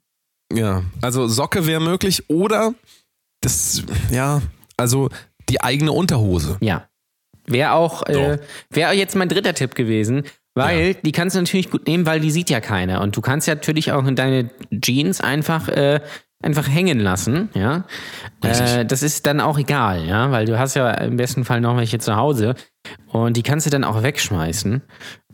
[0.54, 2.74] ja, also Socke wäre möglich oder
[3.42, 4.42] das, ja,
[4.78, 5.10] also
[5.50, 6.58] die eigene Unterhose.
[6.62, 6.88] Ja.
[7.48, 8.38] Wäre auch, äh,
[8.70, 12.30] wäre jetzt mein dritter Tipp gewesen, weil die kannst du natürlich gut nehmen, weil die
[12.30, 13.02] sieht ja keiner.
[13.02, 16.00] Und du kannst ja natürlich auch in deine Jeans einfach, äh,
[16.42, 17.86] einfach hängen lassen, ja.
[18.44, 21.76] Äh, das ist dann auch egal, ja, weil du hast ja im besten Fall noch
[21.78, 22.56] welche zu Hause
[23.08, 24.82] und die kannst du dann auch wegschmeißen.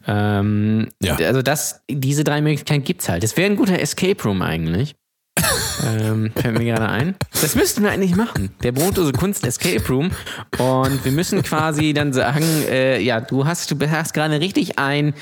[0.07, 1.15] Ähm, Ja.
[1.15, 3.23] Also das, diese drei Möglichkeiten gibt's halt.
[3.23, 4.95] Das wäre ein guter Escape Room eigentlich.
[5.83, 7.15] Ähm, fällt mir gerade ein.
[7.41, 8.49] Das müssten wir eigentlich machen.
[8.63, 10.11] Der brotlose Kunst Escape Room.
[10.57, 15.13] Und wir müssen quasi dann sagen, äh, ja, du hast, du hast gerade richtig ein,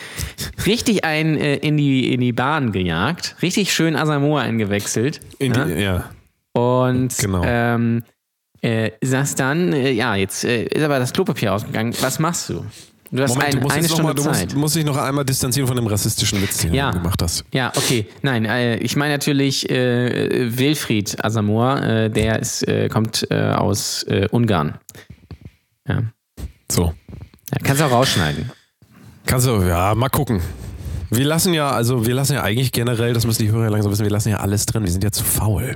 [0.66, 5.20] richtig ein äh, in die in die Bahn gejagt, richtig schön Asamoah eingewechselt.
[5.40, 5.66] In ja?
[5.66, 6.10] die, ja.
[6.54, 7.42] Und Genau.
[7.46, 8.04] ähm,
[8.62, 11.94] äh, sagst dann, äh, ja, jetzt äh, ist aber das Klopapier ausgegangen.
[12.02, 12.66] Was machst du?
[13.16, 14.44] Du hast Moment, ein, du musst, eine noch mal, Stunde du Zeit.
[14.46, 16.92] musst, musst dich noch einmal distanzieren von dem rassistischen Witz, den Ja.
[16.92, 17.46] du gemacht hast.
[17.54, 18.08] Ja, okay.
[18.24, 24.02] Nein, äh, ich meine natürlich äh, Wilfried Asamoah, äh, der ist, äh, kommt äh, aus
[24.04, 24.80] äh, Ungarn.
[25.88, 26.02] Ja.
[26.72, 26.86] So.
[26.86, 27.58] ja.
[27.64, 28.52] Kannst du auch rausschneiden.
[29.28, 30.42] Kannst du, ja, mal gucken.
[31.12, 33.92] Wir lassen ja, also wir lassen ja eigentlich generell, das müssen die Hörer ja langsam
[33.92, 34.84] wissen, wir lassen ja alles drin.
[34.84, 35.76] Wir sind ja zu faul.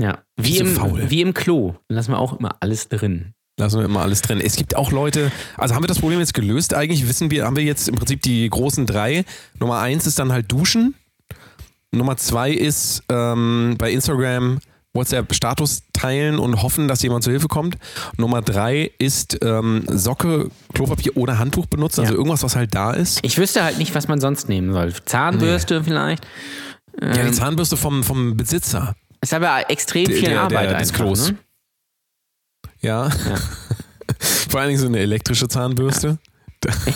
[0.00, 0.18] Ja.
[0.36, 1.04] Wie im, faul?
[1.08, 1.74] wie im Klo.
[1.86, 3.34] Dann lassen wir auch immer alles drin.
[3.58, 4.40] Lassen wir immer alles drin.
[4.40, 7.06] Es gibt auch Leute, also haben wir das Problem jetzt gelöst eigentlich?
[7.06, 9.24] Wissen wir, haben wir jetzt im Prinzip die großen drei.
[9.60, 10.94] Nummer eins ist dann halt Duschen.
[11.94, 14.58] Nummer zwei ist ähm, bei Instagram
[14.94, 17.76] WhatsApp Status teilen und hoffen, dass jemand zur Hilfe kommt.
[18.16, 22.18] Nummer drei ist ähm, Socke, Klopapier oder Handtuch benutzen, also Ja.
[22.18, 23.20] irgendwas, was halt da ist.
[23.22, 24.92] Ich wüsste halt nicht, was man sonst nehmen soll.
[25.04, 26.26] Zahnbürste vielleicht.
[27.00, 28.94] Ja, die Zahnbürste vom, vom Besitzer.
[29.22, 31.04] Ist aber extrem Der- viel der- Arbeit der- des einfach.
[31.04, 31.30] Klos.
[31.30, 31.38] Ne?
[32.82, 33.08] Ja.
[34.50, 36.18] Vor allen Dingen so eine elektrische Zahnbürste.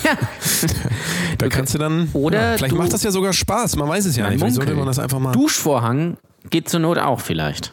[0.04, 0.16] Ja.
[1.38, 2.08] Da kannst du dann.
[2.14, 3.76] Oder ja, vielleicht du- macht das ja sogar Spaß.
[3.76, 4.38] Man weiß es ja nicht.
[4.38, 6.16] Vielleicht sollte man das einfach mal Duschvorhang
[6.50, 7.72] geht zur Not auch vielleicht.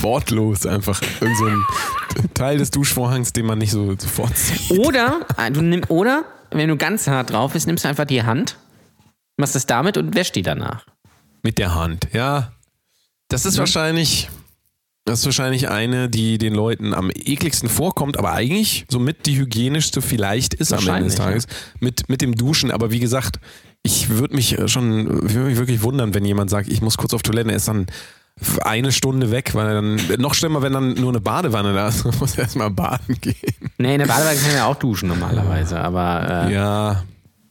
[0.00, 1.00] wortlos einfach.
[1.20, 1.64] Irgend so ein
[2.34, 4.70] Teil des Duschvorhangs, den man nicht so sofort sieht.
[4.78, 8.22] Oder, äh, du nimm, oder, wenn du ganz hart drauf bist, nimmst du einfach die
[8.22, 8.56] Hand,
[9.36, 10.86] machst es damit und wäschst die danach.
[11.42, 12.52] Mit der Hand, ja.
[13.28, 14.28] Das ist wahrscheinlich.
[15.06, 20.02] Das ist wahrscheinlich eine, die den Leuten am ekligsten vorkommt, aber eigentlich somit die hygienischste
[20.02, 21.46] vielleicht ist am Ende des Tages.
[21.78, 22.72] Mit, mit dem Duschen.
[22.72, 23.38] Aber wie gesagt,
[23.84, 26.96] ich würde mich äh, schon, ich würde mich wirklich wundern, wenn jemand sagt, ich muss
[26.96, 27.86] kurz auf Toilette, er ist dann
[28.62, 32.04] eine Stunde weg, weil er dann, noch schlimmer, wenn dann nur eine Badewanne da ist,
[32.20, 33.36] muss erstmal baden gehen.
[33.78, 37.04] Nee, in der Badewanne kann man ja auch duschen normalerweise, aber, äh, Ja,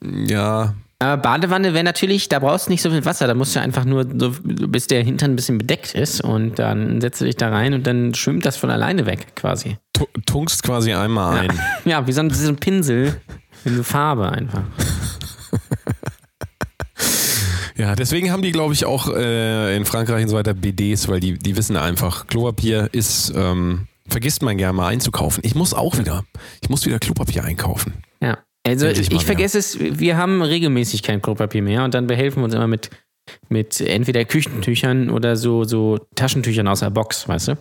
[0.04, 3.60] ja, aber Badewanne wäre natürlich, da brauchst du nicht so viel Wasser, da musst du
[3.62, 7.36] einfach nur, so, bis der Hintern ein bisschen bedeckt ist und dann setzt du dich
[7.36, 9.78] da rein und dann schwimmt das von alleine weg quasi.
[9.94, 11.60] tu- tunkst quasi einmal ein.
[11.86, 13.20] Ja, wie so ein, so ein Pinsel
[13.66, 14.64] in Farbe einfach.
[17.78, 21.20] Ja, deswegen haben die, glaube ich, auch äh, in Frankreich und so weiter BDs, weil
[21.20, 25.44] die, die wissen einfach, Klopapier ist, ähm, vergisst man gerne mal einzukaufen.
[25.46, 26.24] Ich muss auch wieder,
[26.62, 27.94] ich muss wieder Klopapier einkaufen.
[28.66, 32.42] Also Endlich ich, mal vergesse es, wir haben regelmäßig kein Klopapier mehr und dann behelfen
[32.42, 32.90] wir uns immer mit,
[33.48, 37.58] mit entweder Küchentüchern oder so, so Taschentüchern aus der Box, weißt du?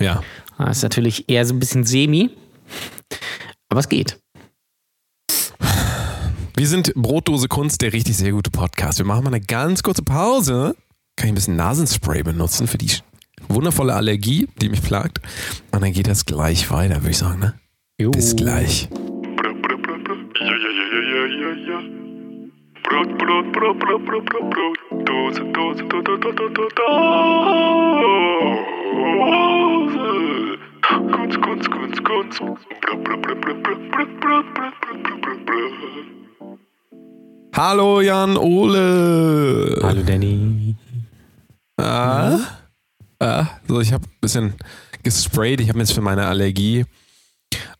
[0.00, 0.22] Ja.
[0.58, 2.30] Das ist natürlich eher so ein bisschen semi,
[3.68, 4.18] aber es geht.
[6.56, 8.98] Wir sind Brotdose Kunst, der richtig sehr gute Podcast.
[8.98, 10.76] Wir machen mal eine ganz kurze Pause.
[11.16, 12.92] Kann ich ein bisschen Nasenspray benutzen für die
[13.48, 15.20] wundervolle Allergie, die mich plagt.
[15.72, 17.54] Und dann geht das gleich weiter, würde ich sagen, ne?
[17.98, 18.12] Jo.
[18.12, 18.88] Bis gleich.
[22.84, 24.76] Brot, Brot, Brot, Brot, Brot, Brot, Brot.
[25.06, 26.84] Dose, Dose, Dose, Dose, Dose.
[31.10, 32.38] Kunst, Kunst, Kunst, Kunst.
[32.38, 36.58] Brot, Brot, Brot, Brot, Brot, Brot, Brot, Brot, Brot, Brot, Brot.
[37.54, 39.78] Hallo Jan Ole.
[39.82, 40.76] Hallo Danny.
[41.78, 42.38] Ah,
[43.18, 44.54] ah, so, ich habe ein bisschen
[45.02, 45.60] gesprayt.
[45.60, 46.84] Ich habe mir jetzt für meine Allergie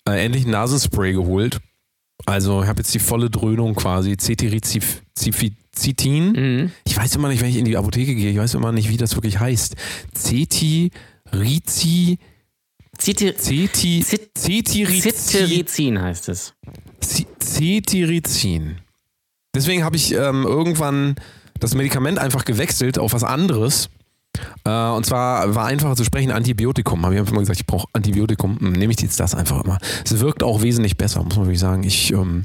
[0.08, 1.60] äh, endlich ein Nasenspray geholt.
[2.26, 4.16] Also ich habe jetzt die volle Dröhnung quasi.
[4.16, 4.82] Cetirizin.
[6.32, 6.70] Mhm.
[6.84, 8.96] Ich weiß immer nicht, wenn ich in die Apotheke gehe, ich weiß immer nicht, wie
[8.96, 9.76] das wirklich heißt.
[10.14, 10.90] Cetirizin.
[12.98, 15.12] Ceti, Cetirizin.
[15.12, 16.54] Cetirizin heißt es.
[17.40, 18.76] Cetirizin.
[19.54, 21.16] Deswegen habe ich ähm, irgendwann
[21.60, 23.88] das Medikament einfach gewechselt auf was anderes.
[24.64, 27.04] Äh, und zwar war einfacher zu sprechen, Antibiotikum.
[27.04, 28.58] Habe ich einfach mal gesagt, ich brauche Antibiotikum.
[28.58, 29.78] Hm, Nehme ich jetzt das einfach immer.
[30.04, 31.82] Es wirkt auch wesentlich besser, muss man wirklich sagen.
[31.84, 32.44] Ich, ähm,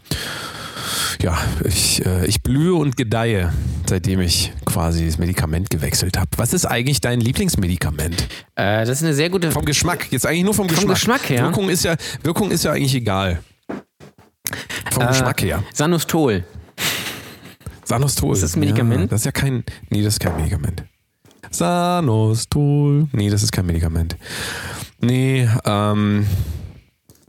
[1.21, 3.53] ja, ich, äh, ich blühe und gedeihe,
[3.87, 6.29] seitdem ich quasi das Medikament gewechselt habe.
[6.37, 8.27] Was ist eigentlich dein Lieblingsmedikament?
[8.55, 9.51] Äh, das ist eine sehr gute.
[9.51, 10.07] Vom Geschmack.
[10.11, 10.95] Jetzt eigentlich nur vom Geschmack.
[10.95, 11.43] Geschmack her?
[11.43, 13.39] Wirkung ist ja, Wirkung ist ja eigentlich egal.
[14.91, 15.63] Vom Äh, Geschmack her.
[15.73, 16.43] Sanostol.
[17.83, 18.33] Sanostol.
[18.33, 19.01] Ist das ein Medikament?
[19.01, 19.63] Ja, das ist ja kein.
[19.89, 20.83] Nee, das ist kein Medikament.
[21.51, 23.07] Sanostol.
[23.11, 24.15] Nee, das ist kein Medikament.
[25.01, 26.25] Nee, ähm.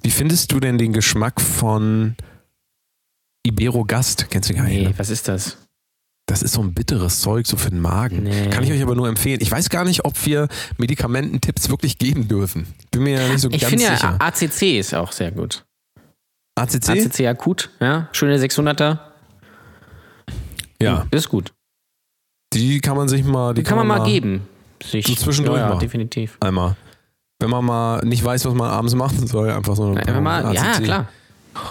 [0.03, 2.17] Wie findest du denn den Geschmack von
[3.43, 4.29] Iberogast?
[4.31, 4.77] Kennst du gar nicht?
[4.79, 4.95] Nee, Ne?
[4.97, 5.59] was ist das?
[6.27, 8.23] Das ist so ein bitteres Zeug, so für den Magen.
[8.23, 8.49] Nee.
[8.51, 9.41] Kann ich euch aber nur empfehlen.
[9.43, 12.67] Ich weiß gar nicht, ob wir Medikamententipps wirklich geben dürfen.
[12.93, 14.17] Bin mir ja nicht so Ich ganz finde ja, sicher.
[14.21, 15.65] ACC ist auch sehr gut.
[16.55, 16.89] ACC?
[16.91, 18.09] ACC akut, ja.
[18.13, 18.99] Schöne 600er.
[20.81, 21.53] Ja, Ist gut.
[22.53, 23.55] Die kann man sich mal.
[23.55, 24.43] Die Die kann man mal geben.
[24.83, 25.07] Sich.
[25.07, 25.79] So zwischendurch ja, ja, mal.
[25.79, 26.37] definitiv.
[26.41, 26.77] Einmal.
[27.39, 30.55] Wenn man mal nicht weiß, was man abends machen soll, einfach so eine Einfach mal,
[30.55, 31.09] ja, klar.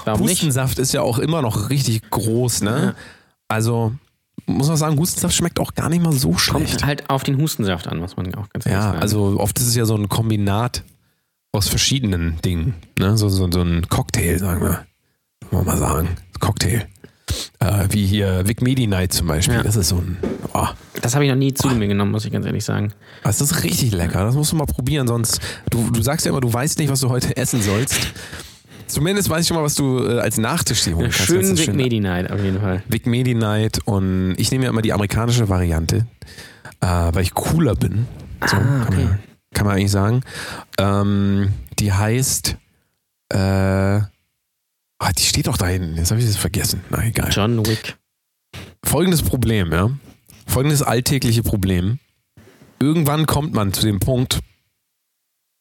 [0.05, 0.31] Warum nicht?
[0.31, 2.95] Hustensaft ist ja auch immer noch richtig groß, ne?
[3.47, 3.93] Also,
[4.45, 6.71] muss man sagen, Hustensaft schmeckt auch gar nicht mal so schlecht.
[6.71, 8.99] Kommt halt auf den Hustensaft an, muss man auch ganz ehrlich ja, sagen.
[8.99, 10.83] also oft ist es ja so ein Kombinat
[11.51, 13.17] aus verschiedenen Dingen, ne?
[13.17, 14.85] So, so, so ein Cocktail, sagen wir.
[15.51, 16.09] Wollen wir mal sagen.
[16.39, 16.87] Cocktail.
[17.59, 19.55] Äh, wie hier Vic Medi Night zum Beispiel.
[19.55, 19.63] Ja.
[19.63, 20.17] Das ist so ein.
[20.53, 20.67] Oh,
[21.01, 22.93] Das habe ich noch nie zu mir genommen, muss ich ganz ehrlich sagen.
[23.23, 24.23] das ist richtig lecker.
[24.23, 25.39] Das musst du mal probieren, sonst.
[25.69, 27.99] Du, du sagst ja immer, du weißt nicht, was du heute essen sollst.
[28.87, 31.27] Zumindest weiß ich schon mal, was du äh, als Nachtisch dir holen kannst.
[31.27, 32.81] Schön ist Big Medi Night auf jeden Fall.
[32.87, 36.07] Vic Medi Night und ich nehme ja immer die amerikanische Variante,
[36.81, 38.07] äh, weil ich cooler bin.
[38.47, 39.03] So, Ah, kann, okay.
[39.03, 39.19] man,
[39.53, 40.21] kann man eigentlich sagen.
[40.79, 42.55] Ähm, die heißt,
[43.31, 43.99] äh,
[44.99, 45.95] ah, die steht doch da hinten.
[45.95, 46.81] Jetzt habe ich das vergessen.
[46.89, 47.29] Na egal.
[47.31, 47.97] John Wick.
[48.83, 49.89] Folgendes Problem, ja.
[50.45, 51.99] Folgendes alltägliche Problem.
[52.79, 54.39] Irgendwann kommt man zu dem Punkt,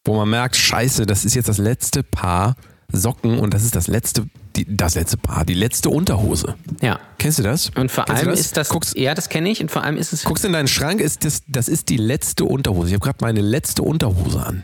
[0.04, 2.56] wo man merkt, scheiße, das ist jetzt das letzte Paar
[2.90, 6.54] Socken und das ist das letzte, die, das letzte Paar, die letzte Unterhose.
[6.80, 6.98] Ja.
[7.18, 7.70] Kennst du das?
[7.76, 10.12] Und vor Kennst allem ist das, Guckst, ja, das kenne ich, und vor allem ist
[10.12, 12.88] es, guckst in deinen Schrank, ist das, das ist die letzte Unterhose.
[12.88, 14.62] Ich habe gerade meine letzte Unterhose an.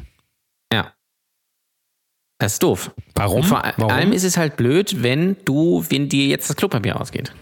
[2.38, 2.90] Das ist doof.
[3.14, 3.40] Warum?
[3.40, 3.92] Und vor Warum?
[3.92, 7.32] allem ist es halt blöd, wenn du, wenn dir jetzt das Klopapier ausgeht.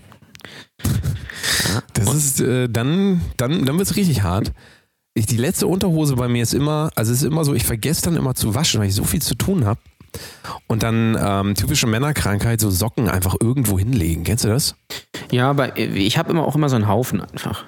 [1.94, 4.52] Das ist, äh, dann, dann, dann wird es richtig hart.
[5.14, 8.02] Ich, die letzte Unterhose bei mir ist immer, also es ist immer so, ich vergesse
[8.02, 9.80] dann immer zu waschen, weil ich so viel zu tun habe.
[10.66, 14.24] Und dann ähm, typische Männerkrankheit, so Socken einfach irgendwo hinlegen.
[14.24, 14.74] Kennst du das?
[15.30, 17.64] Ja, aber ich habe immer auch immer so einen Haufen einfach.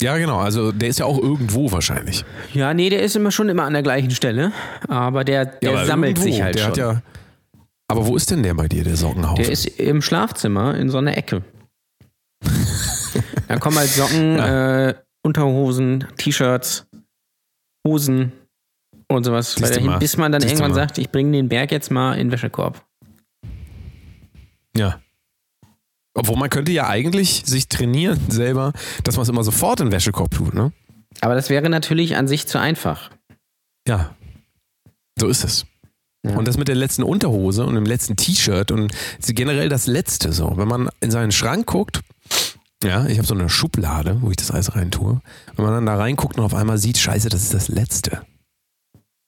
[0.00, 0.38] Ja, genau.
[0.38, 2.24] Also der ist ja auch irgendwo wahrscheinlich.
[2.54, 4.52] Ja, nee, der ist immer schon immer an der gleichen Stelle,
[4.88, 6.32] aber der, der aber sammelt irgendwo.
[6.32, 6.70] sich halt der schon.
[6.70, 7.02] Hat ja,
[7.88, 9.42] aber wo ist denn der bei dir, der Sockenhaufen?
[9.42, 11.42] Der ist im Schlafzimmer in so einer Ecke.
[13.48, 16.86] da kommen halt Socken, äh, Unterhosen, T-Shirts,
[17.86, 18.32] Hosen
[19.08, 19.58] und sowas.
[19.58, 19.98] Mal.
[19.98, 22.84] bis man dann Siehst irgendwann sagt, ich bringe den Berg jetzt mal in den Wäschekorb.
[24.76, 25.00] ja.
[26.14, 28.72] Obwohl man könnte ja eigentlich sich trainieren selber,
[29.04, 30.72] dass man es immer sofort in den Wäschekorb tut, ne?
[31.20, 33.10] Aber das wäre natürlich an sich zu einfach.
[33.86, 34.14] Ja.
[35.18, 35.66] So ist es.
[36.22, 36.36] Ja.
[36.36, 38.92] Und das mit der letzten Unterhose und dem letzten T-Shirt und
[39.26, 40.56] generell das letzte so.
[40.56, 42.00] Wenn man in seinen Schrank guckt,
[42.82, 45.20] ja, ich habe so eine Schublade, wo ich das Eis rein tue.
[45.54, 48.22] Wenn man dann da reinguckt und auf einmal sieht, scheiße, das ist das letzte.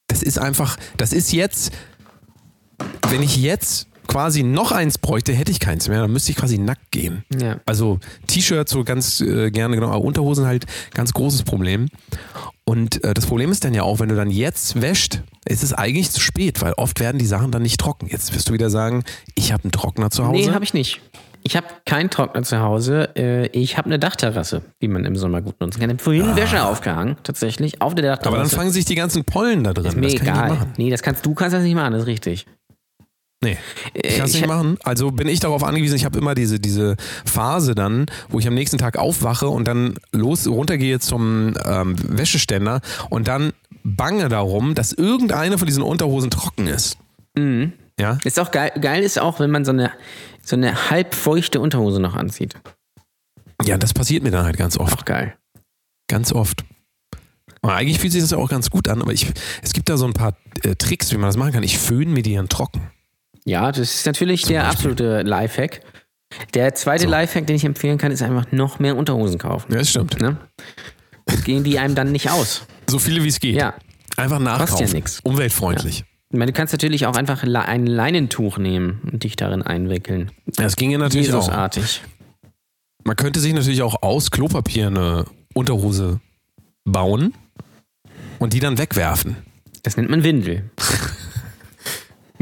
[0.09, 1.73] Das ist einfach, das ist jetzt,
[3.09, 6.59] wenn ich jetzt quasi noch eins bräuchte, hätte ich keins mehr, dann müsste ich quasi
[6.59, 7.25] nackt gehen.
[7.41, 7.57] Ja.
[7.67, 11.89] Also T-Shirts so ganz äh, gerne, genau, aber Unterhosen halt ganz großes Problem.
[12.65, 15.73] Und äh, das Problem ist dann ja auch, wenn du dann jetzt wäscht, ist es
[15.73, 18.07] eigentlich zu spät, weil oft werden die Sachen dann nicht trocken.
[18.09, 19.03] Jetzt wirst du wieder sagen,
[19.35, 20.49] ich habe einen Trockner zu Hause.
[20.49, 21.01] Nee, habe ich nicht.
[21.45, 23.11] Ich habe keinen Trockner zu Hause.
[23.17, 25.91] Äh, Ich habe eine Dachterrasse, die man im Sommer gut nutzen kann.
[25.91, 28.29] Ich habe vorhin Wäsche aufgehangen, tatsächlich, auf der Dachterrasse.
[28.37, 28.41] Ah.
[28.41, 29.99] aber dann fangen sich die ganzen Pollen da drin.
[29.99, 30.51] Mir das kann ich egal.
[30.51, 30.73] nicht machen.
[30.77, 32.47] Nee, das kannst du kannst das nicht machen, das ist richtig.
[33.43, 33.59] Nee,
[33.93, 34.79] ich kann es ich nicht machen.
[34.85, 38.55] Also bin ich darauf angewiesen, ich habe immer diese, diese Phase dann, wo ich am
[38.55, 43.53] nächsten Tag aufwache und dann los runtergehe zum ähm, Wäscheständer und dann
[43.83, 46.99] bange darum, dass irgendeine von diesen Unterhosen trocken ist.
[47.37, 47.73] Mhm.
[47.99, 48.19] Ja?
[48.25, 49.91] Ist auch geil, geil ist auch, wenn man so eine,
[50.43, 52.55] so eine halbfeuchte Unterhose noch anzieht.
[53.65, 55.01] Ja, das passiert mir dann halt ganz oft.
[55.01, 55.37] Auch geil.
[56.09, 56.65] Ganz oft.
[57.61, 59.27] Und eigentlich fühlt sich das ja auch ganz gut an, aber ich,
[59.63, 61.63] es gibt da so ein paar äh, Tricks, wie man das machen kann.
[61.63, 62.91] Ich föhne mir die dann trocken.
[63.45, 64.73] Ja, das ist natürlich der Beispiel.
[64.91, 65.81] absolute Lifehack.
[66.55, 67.11] Der zweite So.
[67.11, 69.73] Lifehack, den ich empfehlen kann, ist einfach noch mehr Unterhosen kaufen.
[69.73, 70.21] Ja, das stimmt.
[70.21, 70.37] Ne?
[71.45, 72.63] Gehen die einem dann nicht aus.
[72.89, 73.57] So viele wie es geht.
[73.57, 73.75] Ja.
[74.17, 74.87] Einfach nachkaufen.
[74.87, 75.21] ja nix.
[75.21, 76.05] Umweltfreundlich.
[76.31, 80.31] Ich meine, du kannst natürlich auch einfach ein Leinentuch nehmen und dich darin einwickeln.
[80.47, 81.41] Das ginge natürlich auch.
[81.43, 82.03] Jesusartig.
[83.05, 86.21] Man könnte sich natürlich auch aus Klopapier eine Unterhose
[86.85, 87.35] bauen
[88.39, 89.37] und die dann wegwerfen.
[89.83, 90.71] Das nennt man Windel.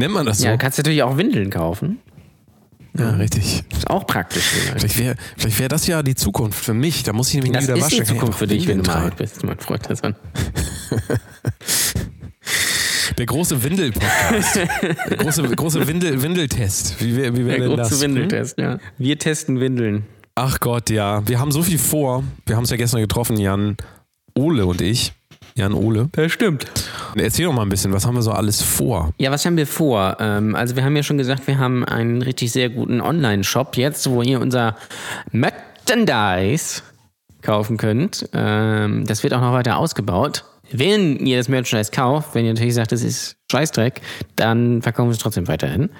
[0.00, 0.46] Nennt man das so?
[0.46, 1.98] Ja, du kannst natürlich auch Windeln kaufen.
[2.98, 3.62] Ja, richtig.
[3.70, 4.42] Ist auch praktisch.
[4.42, 4.80] vielleicht.
[4.80, 7.02] Vielleicht wäre vielleicht wär das ja die Zukunft für mich.
[7.02, 7.98] Da muss ich nämlich Das nie wieder ist waschen.
[7.98, 9.82] die Da kann ich Zukunft für dich, wenn du mal alt bist, mein Freund.
[9.88, 10.16] Das an.
[13.18, 14.56] Der große Windel-Podcast.
[15.10, 16.96] Der große, große Windel, Windeltest.
[17.04, 18.00] Wie wäre wie wär Der große das?
[18.00, 18.78] Windeltest, ja.
[18.98, 20.06] Wir testen Windeln.
[20.34, 21.26] Ach Gott, ja.
[21.28, 22.24] Wir haben so viel vor.
[22.46, 23.76] Wir haben es ja gestern getroffen, Jan
[24.34, 25.12] Ole und ich.
[25.60, 26.08] Jan Ole.
[26.12, 26.66] Das stimmt.
[27.16, 29.12] Erzähl doch mal ein bisschen, was haben wir so alles vor?
[29.18, 30.16] Ja, was haben wir vor?
[30.18, 34.08] Ähm, also wir haben ja schon gesagt, wir haben einen richtig sehr guten Online-Shop jetzt,
[34.08, 34.76] wo ihr unser
[35.32, 36.80] Merchandise
[37.42, 38.26] kaufen könnt.
[38.32, 40.44] Ähm, das wird auch noch weiter ausgebaut.
[40.72, 44.00] Wenn ihr das Merchandise kauft, wenn ihr natürlich sagt, das ist Scheißdreck,
[44.36, 45.90] dann verkaufen wir es trotzdem weiterhin.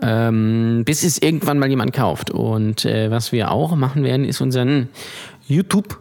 [0.00, 2.30] Ähm, bis es irgendwann mal jemand kauft.
[2.30, 4.88] Und äh, was wir auch machen werden, ist unseren
[5.48, 5.98] YouTube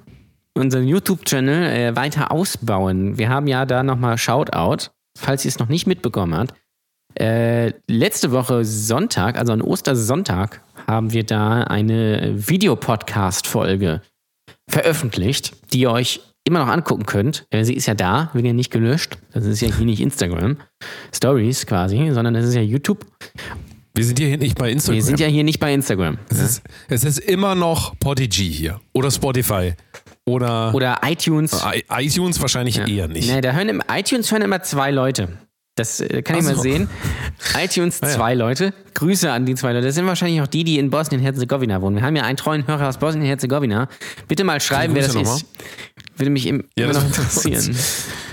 [0.58, 3.18] unseren YouTube-Channel äh, weiter ausbauen.
[3.18, 6.54] Wir haben ja da nochmal Shoutout, falls ihr es noch nicht mitbekommen habt.
[7.20, 14.02] Äh, letzte Woche Sonntag, also an Ostersonntag, haben wir da eine Videopodcast-Folge
[14.70, 17.48] veröffentlicht, die ihr euch immer noch angucken könnt.
[17.50, 19.18] Äh, sie ist ja da, wird ja nicht gelöscht.
[19.34, 20.58] Das ist ja hier nicht Instagram
[21.13, 23.06] Stories quasi, sondern das ist ja YouTube.
[23.96, 24.96] Wir sind hier nicht bei Instagram.
[24.96, 26.18] Wir sind ja hier nicht bei Instagram.
[26.30, 28.82] es, ist, es ist immer noch Podigy hier.
[28.94, 29.74] Oder Spotify.
[30.28, 31.54] Oder, Oder iTunes.
[31.64, 33.30] I- iTunes wahrscheinlich eher nicht.
[33.32, 35.28] Nee, da hören im iTunes hören immer zwei Leute.
[35.76, 36.62] Das äh, kann ich Ach mal so.
[36.62, 36.90] sehen.
[37.62, 38.14] iTunes Ah, ja.
[38.16, 38.74] zwei Leute.
[38.94, 39.86] Grüße an die zwei Leute.
[39.88, 41.98] Das sind wahrscheinlich auch die, die in Bosnien-Herzegowina wohnen.
[41.98, 43.88] Wir haben ja einen treuen Hörer aus Bosnien-Herzegowina.
[44.28, 45.46] Bitte mal schreiben, wer das ist.
[46.16, 47.76] Würde mich im, Ja, immer das- noch interessieren.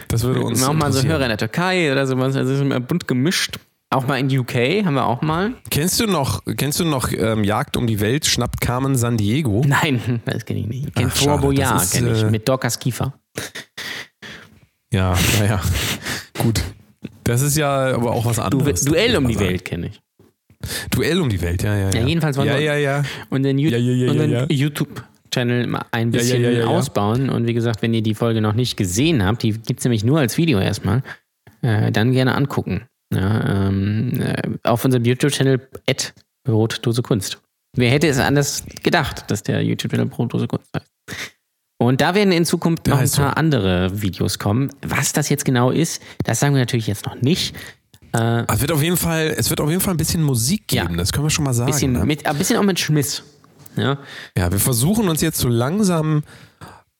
[0.08, 0.60] Das würde uns.
[0.60, 1.02] Wir haben auch mal so.
[1.02, 2.36] Hörer in der Türkei oder sowas.
[2.36, 3.58] Also es ist immer bunt gemischt.
[3.92, 5.52] Auch mal in UK haben wir auch mal.
[5.70, 9.62] Kennst du noch, kennst du noch ähm, Jagd um die Welt, schnappt Carmen San Diego?
[9.66, 10.88] Nein, das kenne ich nicht.
[10.88, 11.10] Ich kenne.
[11.10, 12.22] Fort Boyard, kenne ich.
[12.22, 13.12] äh, Mit Dorcas Kiefer.
[14.92, 15.60] Ja, naja.
[16.38, 16.62] Gut.
[17.24, 18.80] Das ist ja aber auch was Du, anderes.
[18.84, 19.38] Duell um die.
[19.38, 20.00] Welt kenne ich.
[20.90, 21.90] Duell um die Welt, ja, ja.
[21.90, 23.02] Ja, Ja, jedenfalls wollen ja, wir- ja, ja.
[23.30, 24.46] Und den, Ja, ja, ja.
[24.48, 27.30] YouTube-Channel ein bisschen ausbauen.
[27.30, 30.04] Und wie gesagt, wenn ihr die Folge noch nicht gesehen habt, die gibt es nämlich
[30.04, 31.02] nur als Video erstmal,
[31.62, 32.82] äh, dann gerne angucken.
[33.12, 35.60] Ja, ähm, äh, auf unserem YouTube-Channel
[36.44, 37.38] Brotdose Kunst.
[37.76, 40.86] Wer hätte es anders gedacht, dass der YouTube-Channel Brotdose Kunst heißt?
[41.78, 44.70] Und da werden in Zukunft noch ein paar andere Videos kommen.
[44.82, 47.56] Was das jetzt genau ist, das sagen wir natürlich jetzt noch nicht.
[48.12, 50.82] Äh, Es wird auf jeden Fall, es wird auf jeden Fall ein bisschen Musik Ja.
[50.84, 51.72] geben, das können wir schon mal sagen.
[51.72, 52.04] bisschen ne?
[52.04, 53.22] mit, ein bisschen auch mit Schmiss.
[53.76, 53.98] Ja,
[54.36, 56.22] Ja, wir versuchen uns jetzt so langsam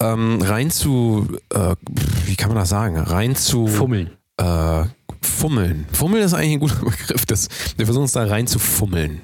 [0.02, 1.76] ähm, rein zu, äh,
[2.24, 4.10] wie kann man das sagen, rein zu fummeln.
[4.40, 4.84] Äh,
[5.26, 5.86] fummeln.
[5.92, 7.26] Fummeln ist eigentlich ein guter Begriff.
[7.26, 9.22] Das, wir versuchen uns da rein zu fummeln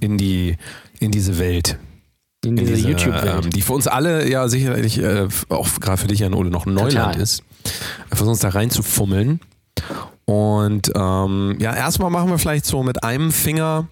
[0.00, 0.56] in die
[0.98, 1.78] in diese Welt.
[2.44, 3.44] In diese, diese, YouTube-Welt.
[3.44, 6.64] ähm, die für uns alle ja sicherlich, äh, auch gerade für dich, Jan Ole, noch
[6.66, 7.20] ein Neuland Total.
[7.20, 7.42] ist.
[8.08, 9.40] Wir versuchen uns da rein zu fummeln.
[10.24, 13.88] Und ähm, ja, erstmal machen wir vielleicht so mit einem Finger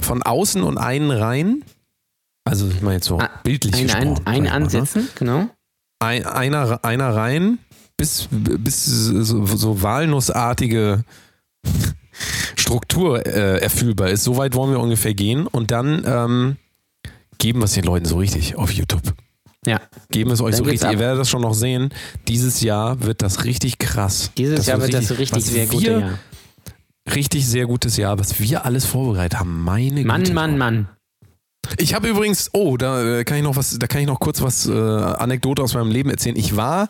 [0.00, 1.64] von außen und einen rein.
[2.44, 4.16] Also ich meine jetzt so Ah, bildlich ein, ein, gesprochen.
[4.16, 4.52] ein sag ich mal, ne?
[4.52, 5.46] ansetzen, genau.
[6.00, 7.58] ein, einer, einer rein,
[7.96, 11.04] bis, bis so, so walnussartige
[12.56, 14.24] Struktur äh, erfüllbar ist.
[14.24, 16.56] So weit wollen wir ungefähr gehen und dann ähm,
[17.38, 19.02] geben wir es den Leuten so richtig auf YouTube.
[19.66, 19.80] Ja.
[20.10, 20.90] Geben es euch Dann so richtig.
[20.90, 21.00] Ihr ab.
[21.00, 21.90] werdet das schon noch sehen.
[22.28, 24.30] Dieses Jahr wird das richtig krass.
[24.36, 25.82] Dieses Jahr wird das so richtig sehr gut.
[25.82, 26.18] wir, Ja.
[27.14, 29.62] Richtig sehr gutes Jahr, was wir alles vorbereitet haben.
[29.62, 30.34] Meine Mann, Güte.
[30.34, 30.88] Mann, Mann.
[31.76, 34.40] Ich habe übrigens, oh, da äh, kann ich noch was, da kann ich noch kurz
[34.40, 36.36] was äh, Anekdote aus meinem Leben erzählen.
[36.36, 36.88] Ich war,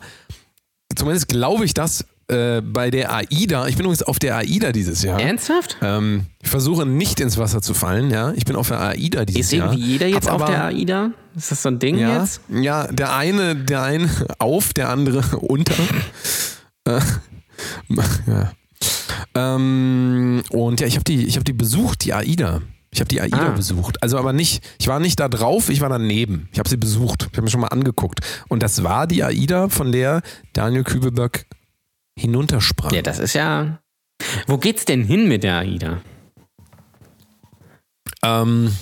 [0.93, 3.67] zumindest glaube ich das, äh, bei der AIDA.
[3.67, 5.19] Ich bin übrigens auf der AIDA dieses Jahr.
[5.19, 5.77] Ernsthaft?
[5.83, 8.33] Ähm, ich versuche nicht ins Wasser zu fallen, ja.
[8.33, 9.71] Ich bin auf der AIDA dieses Ist Jahr.
[9.71, 11.11] irgendwie jeder jetzt Hab auf der AIDA?
[11.35, 12.41] Ist das so ein Ding ja, jetzt?
[12.49, 15.75] ja, der eine, der eine auf, der andere unter.
[16.85, 16.99] Äh,
[18.25, 18.51] ja.
[19.35, 22.61] Ähm, und ja, ich habe die, ich habe die besucht, die AIDA.
[22.95, 23.51] Ich habe die AIDA Ah.
[23.51, 24.01] besucht.
[24.01, 26.47] Also aber nicht, ich war nicht da drauf, ich war daneben.
[26.53, 27.23] Ich habe sie besucht.
[27.29, 28.21] Ich habe mir schon mal angeguckt.
[28.47, 30.21] Und das war die AIDA, von der
[30.53, 31.45] Daniel Kübelberg
[32.17, 32.93] hinuntersprang.
[32.93, 33.79] Ja, das ist ja.
[34.47, 36.01] Wo geht's denn hin mit der AIDA?
[38.23, 38.73] Ähm,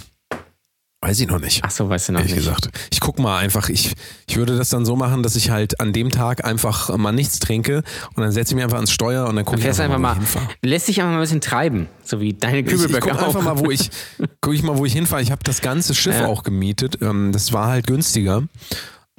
[1.04, 1.62] weiß ich noch nicht.
[1.64, 2.46] Ach so, weißt du noch ehrlich nicht.
[2.46, 2.70] gesagt.
[2.92, 3.94] Ich guck mal einfach, ich,
[4.28, 7.40] ich würde das dann so machen, dass ich halt an dem Tag einfach mal nichts
[7.40, 7.84] trinke
[8.16, 10.14] und dann setze ich mich einfach ans Steuer und dann gucke ich einfach wo mal.
[10.14, 10.48] ich hinfahre.
[10.64, 11.88] Lässt dich einfach mal ein bisschen treiben.
[12.04, 13.28] So wie deine Ich, ich Kübelböcke gucke auch.
[13.28, 13.90] einfach mal, wo ich,
[14.42, 15.22] guck ich mal, wo ich hinfahre.
[15.22, 16.28] Ich habe das ganze Schiff Ja.
[16.28, 17.00] auch gemietet.
[17.02, 18.44] Ähm, das war halt günstiger.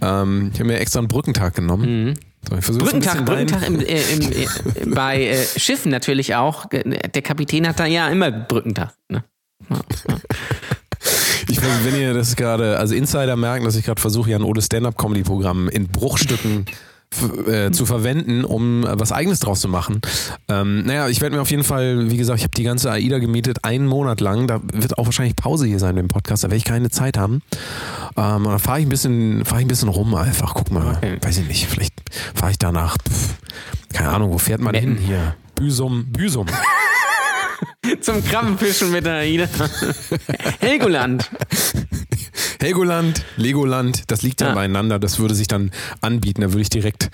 [0.00, 2.08] Ähm, ich habe mir extra einen Brückentag genommen.
[2.08, 2.14] Mhm.
[2.48, 4.46] So, ich Brückentag, Brückentag im, äh, im, äh,
[4.94, 6.66] bei äh, Schiffen natürlich auch.
[6.70, 8.92] Der Kapitän hat da ja immer Brückentag.
[9.08, 9.24] Ne?
[11.48, 14.62] Ich weiß, wenn ihr das gerade, also Insider merken, dass ich gerade versuche, Jan Ode
[14.62, 16.64] Stand-Up-Comedy-Programm in Bruchstücken
[17.46, 20.00] äh, zu verwenden, um äh, was Eigenes draus zu machen.
[20.48, 23.18] Ähm, naja, ich werde mir auf jeden Fall, wie gesagt, ich habe die ganze AIDA
[23.18, 24.46] gemietet, einen Monat lang.
[24.48, 27.42] Da wird auch wahrscheinlich Pause hier sein im Podcast, da werde ich keine Zeit haben.
[28.16, 30.54] Ähm, dann fahre ich, ein bisschen- fahr ich ein bisschen rum einfach.
[30.54, 31.18] Guck mal, Okay.
[31.20, 31.94] weiß ich nicht, vielleicht
[32.34, 33.34] fahre ich danach, pf,
[33.92, 34.96] keine Ahnung, wo fährt man Metten.
[34.96, 35.36] hin hier?
[35.54, 36.46] Büsum, Büsum.
[38.00, 39.48] Zum Krabbenfischen mit der AIDA.
[40.60, 41.30] Helgoland.
[42.60, 44.54] Helgoland, Legoland, das liegt ja, Ja.
[44.54, 46.40] beieinander, das würde sich dann anbieten.
[46.40, 47.10] Da würde ich direkt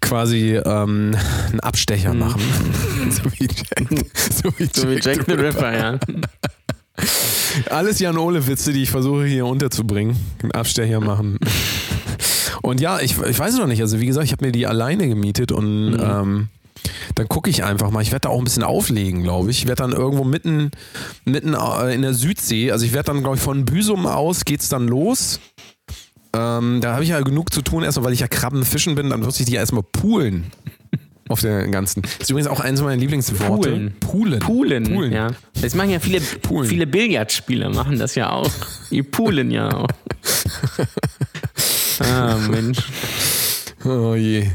[0.00, 1.16] quasi ähm,
[1.48, 2.40] einen Abstecher machen.
[3.10, 3.88] so wie Jack,
[4.30, 5.98] so wie So wie Jack the Ripper, ja.
[7.70, 10.16] Alles Jan Ole Witze, die ich versuche hier unterzubringen.
[10.42, 11.38] Einen Abstecher machen.
[12.62, 13.80] Und ja, ich, ich weiß noch nicht.
[13.80, 16.00] Also wie gesagt, ich habe mir die alleine gemietet und Mhm.
[16.00, 16.48] ähm,
[17.14, 18.02] dann gucke ich einfach mal.
[18.02, 19.58] Ich werde da auch ein bisschen auflegen, glaube ich.
[19.58, 20.70] Ich werde dann irgendwo mitten,
[21.24, 24.68] mitten äh, in der Südsee, also ich werde dann, glaube ich, von Büsum aus geht's
[24.68, 25.40] dann los.
[26.34, 29.10] Ähm, da habe ich ja genug zu tun, erstmal, weil ich ja Krabben fischen bin,
[29.10, 30.44] dann muss ich die ja erstmal poolen.
[31.28, 32.00] Auf der ganzen.
[32.00, 33.68] Das ist übrigens auch eines meiner Lieblingsworte.
[33.68, 33.96] Poolen.
[34.00, 34.38] Poolen.
[34.38, 34.84] Poolen.
[34.84, 35.12] Poolen.
[35.12, 35.26] Ja.
[35.60, 36.66] Das machen ja viele, Poolen.
[36.70, 38.50] viele Billardspieler, machen das ja auch.
[38.90, 39.88] Die poolen ja auch.
[42.00, 42.78] Ah, Mensch.
[43.84, 44.46] Oh je.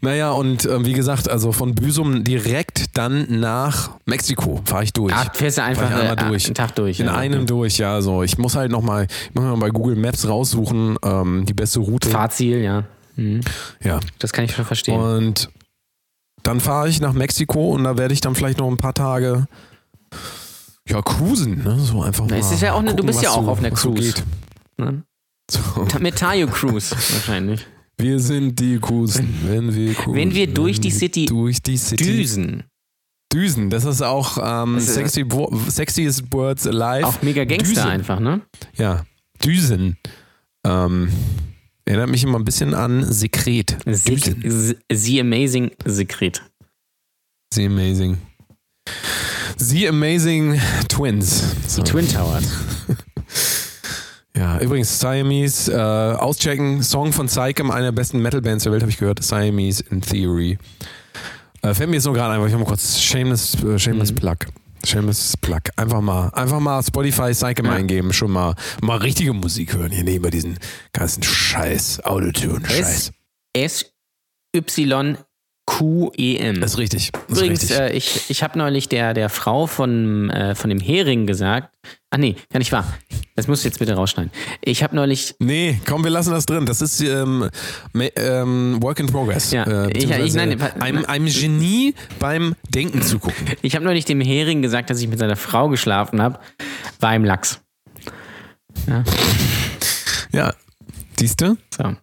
[0.00, 5.12] Naja, und ähm, wie gesagt, also von Büsum direkt dann nach Mexiko fahre ich durch.
[5.16, 6.46] Ach, fährst du einfach Fahr ich einmal äh, durch.
[6.46, 7.00] einen Tag durch.
[7.00, 7.14] In ja.
[7.14, 8.00] einem durch, ja.
[8.00, 8.22] So.
[8.22, 12.08] Ich muss halt nochmal, ich muss mal bei Google Maps raussuchen, ähm, die beste Route.
[12.08, 12.84] Fahrziel, ja.
[13.16, 13.40] Mhm.
[13.82, 14.00] Ja.
[14.18, 14.98] Das kann ich schon verstehen.
[15.00, 15.50] Und
[16.42, 19.46] dann fahre ich nach Mexiko und da werde ich dann vielleicht noch ein paar Tage
[20.88, 21.78] ja, cruisen, ne?
[21.80, 22.40] So einfach Na, mal.
[22.40, 23.92] es ist ja auch eine- du gucken, bist ja auch so, auf einer was so
[23.92, 24.14] Cruise.
[24.14, 24.24] geht.
[24.78, 25.02] Ne?
[25.50, 25.60] So.
[25.98, 27.66] Mit Tayo Cruise wahrscheinlich.
[28.00, 32.04] Wir sind die Coolsten, wenn wir cool Wenn wir durch die City durch die City
[32.04, 32.62] Düsen.
[33.32, 35.24] Düsen, das ist auch ähm, Das ist- sexy,
[35.68, 37.06] Sexiest Words Alive.
[37.06, 37.88] Auch mega Gangster Düsen.
[37.88, 38.40] einfach, ne?
[38.76, 39.04] Ja,
[39.44, 39.96] Düsen.
[40.64, 41.08] Ähm,
[41.84, 43.76] erinnert mich immer ein bisschen an Sekret.
[43.86, 44.34] Sek.
[44.92, 46.42] The Amazing Sekret.
[47.52, 48.18] The Amazing.
[49.58, 51.42] The Amazing Twins.
[51.66, 51.82] So.
[51.82, 52.44] Die Twin Towers.
[54.38, 55.76] Ja, übrigens, Siamese, äh,
[56.16, 59.22] auschecken, Song von Psychem, einer der besten Metal-Bands der Welt, habe ich gehört.
[59.22, 60.58] Siamese in Theory.
[61.62, 64.16] Äh, fällt mir jetzt nur gerade ein, weil ich mal kurz Shameless, äh, Shameless Mhm.
[64.16, 64.36] Plug.
[64.86, 65.58] Shameless Plug.
[65.74, 67.72] Einfach mal, einfach mal Spotify Psychem Ja.
[67.72, 69.90] eingeben, schon mal, mal richtige Musik hören.
[69.90, 70.56] Hier neben diesen
[70.92, 73.10] ganzen Scheiß, Autotune-Scheiß.
[73.54, 73.86] S
[74.54, 75.18] Y
[75.68, 76.60] Q E M.
[76.62, 77.12] Das ist richtig.
[77.12, 77.78] Das ist Übrigens, richtig.
[77.78, 81.74] äh, ich, ich habe neulich der, der Frau von, äh, von dem Hering gesagt.
[82.10, 82.86] Ach nee, gar nicht wahr.
[83.36, 84.32] Das musst du jetzt bitte rausschneiden.
[84.62, 85.34] Ich habe neulich.
[85.40, 86.64] Nee, komm, wir lassen das drin.
[86.64, 87.50] Das ist ähm,
[88.16, 89.52] ähm, Work in Progress.
[89.52, 93.46] Ja, äh, ich- ich- nein, einem, einem Genie beim Denken zu gucken.
[93.60, 96.40] Ich habe neulich dem Hering gesagt, dass ich mit seiner Frau geschlafen habe.
[96.98, 97.60] War im Lachs.
[100.32, 100.54] Ja,
[101.18, 101.58] siehst du?
[101.76, 101.94] So.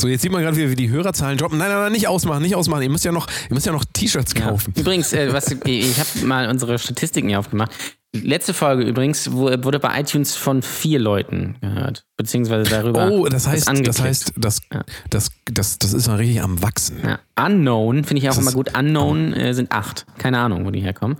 [0.00, 1.56] So, jetzt sieht man gerade wieder, wie die Hörerzahlen droppen.
[1.56, 2.82] Nein, nein, nein, nicht ausmachen, nicht ausmachen.
[2.82, 4.46] Ihr müsst ja noch, ihr müsst ja noch T-Shirts Ja.
[4.50, 4.74] kaufen.
[4.76, 7.70] Übrigens, äh, was, ich habe mal unsere Statistiken hier aufgemacht.
[8.12, 12.04] Letzte Folge übrigens wurde bei iTunes von vier Leuten gehört.
[12.16, 13.10] Beziehungsweise darüber.
[13.10, 14.84] Oh, das heißt, das heißt, das, Ja.
[15.10, 16.98] das, das, das ist ja richtig am Wachsen.
[17.02, 17.18] Ja.
[17.42, 18.76] Unknown finde ich auch Das immer gut.
[18.78, 20.06] Unknown äh, sind acht.
[20.18, 21.16] Keine Ahnung, wo die herkommen.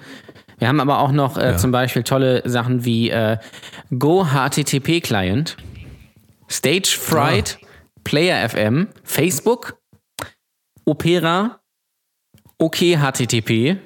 [0.59, 1.57] Wir haben aber auch noch äh, Ja.
[1.57, 3.37] zum Beispiel tolle Sachen wie äh,
[3.99, 5.57] Go HTTP Client,
[6.51, 7.59] Stage Fright,
[8.07, 9.77] Player FM, Facebook,
[10.85, 11.61] Opera,
[12.59, 13.77] OK HTTP,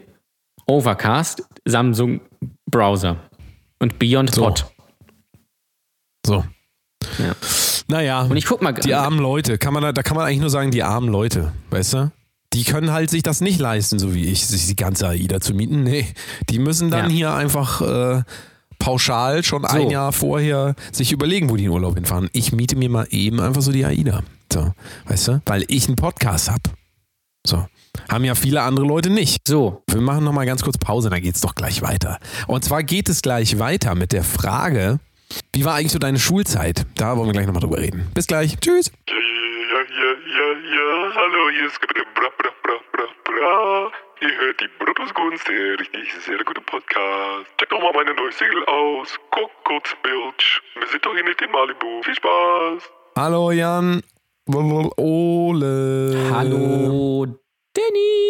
[0.67, 2.21] Overcast, Samsung
[2.71, 3.17] Browser
[3.81, 4.43] und Beyond So.
[4.43, 4.67] Pod.
[6.27, 6.45] So.
[7.19, 7.35] Ja.
[7.89, 10.41] Naja, Und ich guck mal, die armen Leute, kann man da, da kann man eigentlich
[10.41, 12.13] nur sagen, die armen Leute, weißt du?
[12.53, 15.55] Die können halt sich das nicht leisten, so wie ich, sich die ganze AIDA zu
[15.55, 15.83] mieten.
[15.83, 16.07] Nee,
[16.51, 17.11] die müssen dann Ja.
[17.17, 18.23] hier einfach äh,
[18.81, 19.91] pauschal schon ein So.
[19.91, 22.29] Jahr vorher sich überlegen, wo die in Urlaub hinfahren.
[22.33, 24.25] Ich miete mir mal eben einfach so die AIDA.
[24.53, 24.73] So,
[25.07, 25.43] weißt du?
[25.47, 26.63] Weil ich einen Podcast habe.
[27.47, 27.65] So.
[28.09, 29.47] Haben ja viele andere Leute nicht.
[29.47, 32.19] so, Wir machen nochmal ganz kurz Pause, dann geht's doch gleich weiter.
[32.49, 34.99] Und zwar geht es gleich weiter mit der Frage,
[35.55, 36.87] wie war eigentlich so deine Schulzeit?
[36.97, 38.09] Da wollen wir gleich nochmal drüber reden.
[38.15, 38.59] Bis gleich.
[38.59, 38.91] Tschüss.
[39.09, 43.91] Ja, ja, ja, ja, ja, hallo, hier ist Bra, Bra, Bra, Bra, Bra.
[44.23, 47.47] Ihr hört die Brutusgunst, der richtig sehr gute Podcast.
[47.59, 50.61] Check doch mal meine neue Single aus, Coco's Bilge.
[50.79, 52.03] Wir sind doch hier nicht in Malibu.
[52.03, 52.83] Viel Spaß!
[53.17, 54.03] Hallo Jan.
[54.47, 56.29] Ole.
[56.31, 57.27] hallo
[57.73, 58.21] Danny.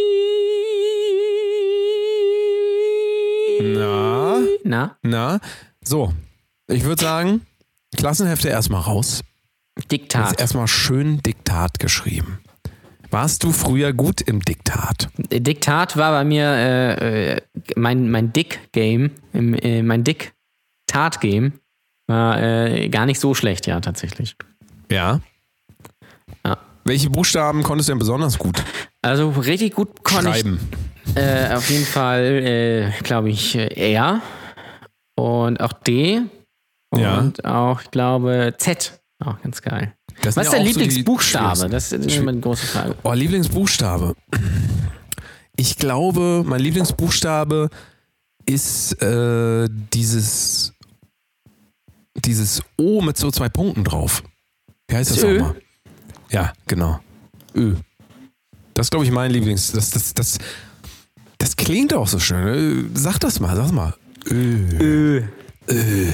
[3.74, 4.40] Na?
[4.62, 5.40] Na, Na?
[5.82, 6.12] So.
[6.68, 7.46] Ich würde sagen,
[7.96, 9.24] Klassenhefte erstmal raus.
[9.90, 10.40] Diktat.
[10.40, 12.38] erstmal schön Diktat geschrieben.
[13.10, 15.08] Warst du früher gut im Diktat?
[15.18, 17.40] Diktat war bei mir äh, äh,
[17.76, 21.54] mein, mein Dick-Game, äh, mein Dick-Tat-Game
[22.06, 24.36] war äh, gar nicht so schlecht, ja, tatsächlich.
[24.90, 25.20] Ja.
[26.44, 26.58] Ja.
[26.84, 28.62] Welche Buchstaben konntest du denn besonders gut
[29.02, 30.60] Also richtig gut konnte ich schreiben?
[31.16, 34.20] äh, auf jeden Fall, äh, glaube ich, R
[35.16, 36.22] und auch D
[36.96, 37.18] Ja.
[37.18, 39.00] und auch, ich glaube, Z.
[39.24, 39.94] Auch ganz geil.
[40.22, 41.56] Was ist so die Lieblingsbuchstabe?
[41.56, 42.02] schwierigsten.
[42.02, 42.96] das ist immer die große Frage.
[43.02, 44.14] Oh, Lieblingsbuchstabe.
[45.56, 47.68] Ich glaube, mein Lieblingsbuchstabe
[48.46, 50.72] ist äh, dieses,
[52.16, 54.22] dieses O mit so zwei Punkten drauf.
[54.88, 55.38] Wie heißt das Das Ö?
[55.38, 55.56] nochmal?
[56.30, 57.00] Ja, genau.
[57.54, 57.74] Ö.
[58.74, 59.72] Das ist, glaube ich, mein Lieblings.
[59.72, 60.38] Das, das, das,
[61.38, 62.46] das klingt auch so schön.
[62.46, 62.84] Ö.
[62.94, 63.94] Sag das mal, sag mal.
[64.26, 65.22] Ö.
[65.68, 66.12] Ö.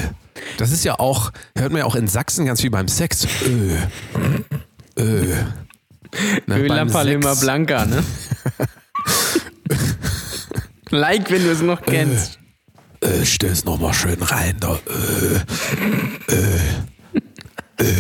[0.58, 3.26] Das ist ja auch, hört man ja auch in Sachsen ganz viel beim Sex.
[3.46, 3.76] Ö.
[4.98, 5.34] Ö.
[6.46, 7.34] Ne, Öla Palema.
[7.34, 8.02] Blanca, ne?
[10.90, 12.38] like, wenn du es noch kennst.
[13.00, 14.56] Äh, stöß noch mal schön rein.
[14.60, 14.78] Da.
[16.28, 17.94] Äh, äh, äh.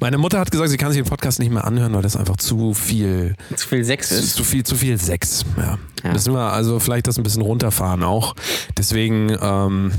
[0.00, 2.36] Meine Mutter hat gesagt, sie kann sich den Podcast nicht mehr anhören, weil das einfach
[2.36, 4.34] zu viel, Zu viel Sex ist.
[4.34, 5.44] zu viel, zu viel Sex.
[5.56, 5.78] Ja.
[6.02, 6.12] Ja.
[6.12, 8.34] Müssen wir also vielleicht das ein bisschen runterfahren auch.
[8.78, 9.92] Deswegen, ähm,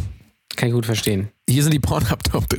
[0.55, 1.29] Kann ich gut verstehen.
[1.49, 2.45] hier sind die Pornhub Top.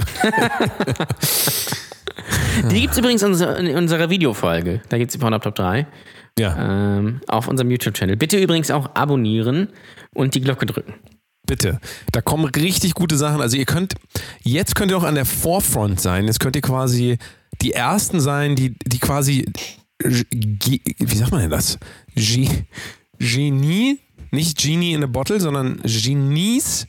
[2.71, 4.81] Die gibt es übrigens in unserer, Videofolge.
[4.89, 5.87] Da gibt es die Pornhub Top 3
[6.39, 8.17] Ja, ähm, auf unserem YouTube-Channel.
[8.17, 9.69] Bitte übrigens auch abonnieren
[10.15, 10.95] und die Glocke drücken.
[11.47, 11.79] bitte.
[12.13, 13.41] Da kommen richtig gute Sachen.
[13.41, 13.95] Also ihr könnt,
[14.43, 16.25] jetzt könnt ihr auch an der Forefront sein.
[16.27, 17.19] Jetzt könnt ihr quasi
[17.63, 19.47] die Ersten sein, die, die quasi,
[20.03, 21.79] wie sagt man denn das?
[22.15, 22.65] Ge-
[23.19, 26.87] Genie, nicht Genie in a Bottle, sondern Genies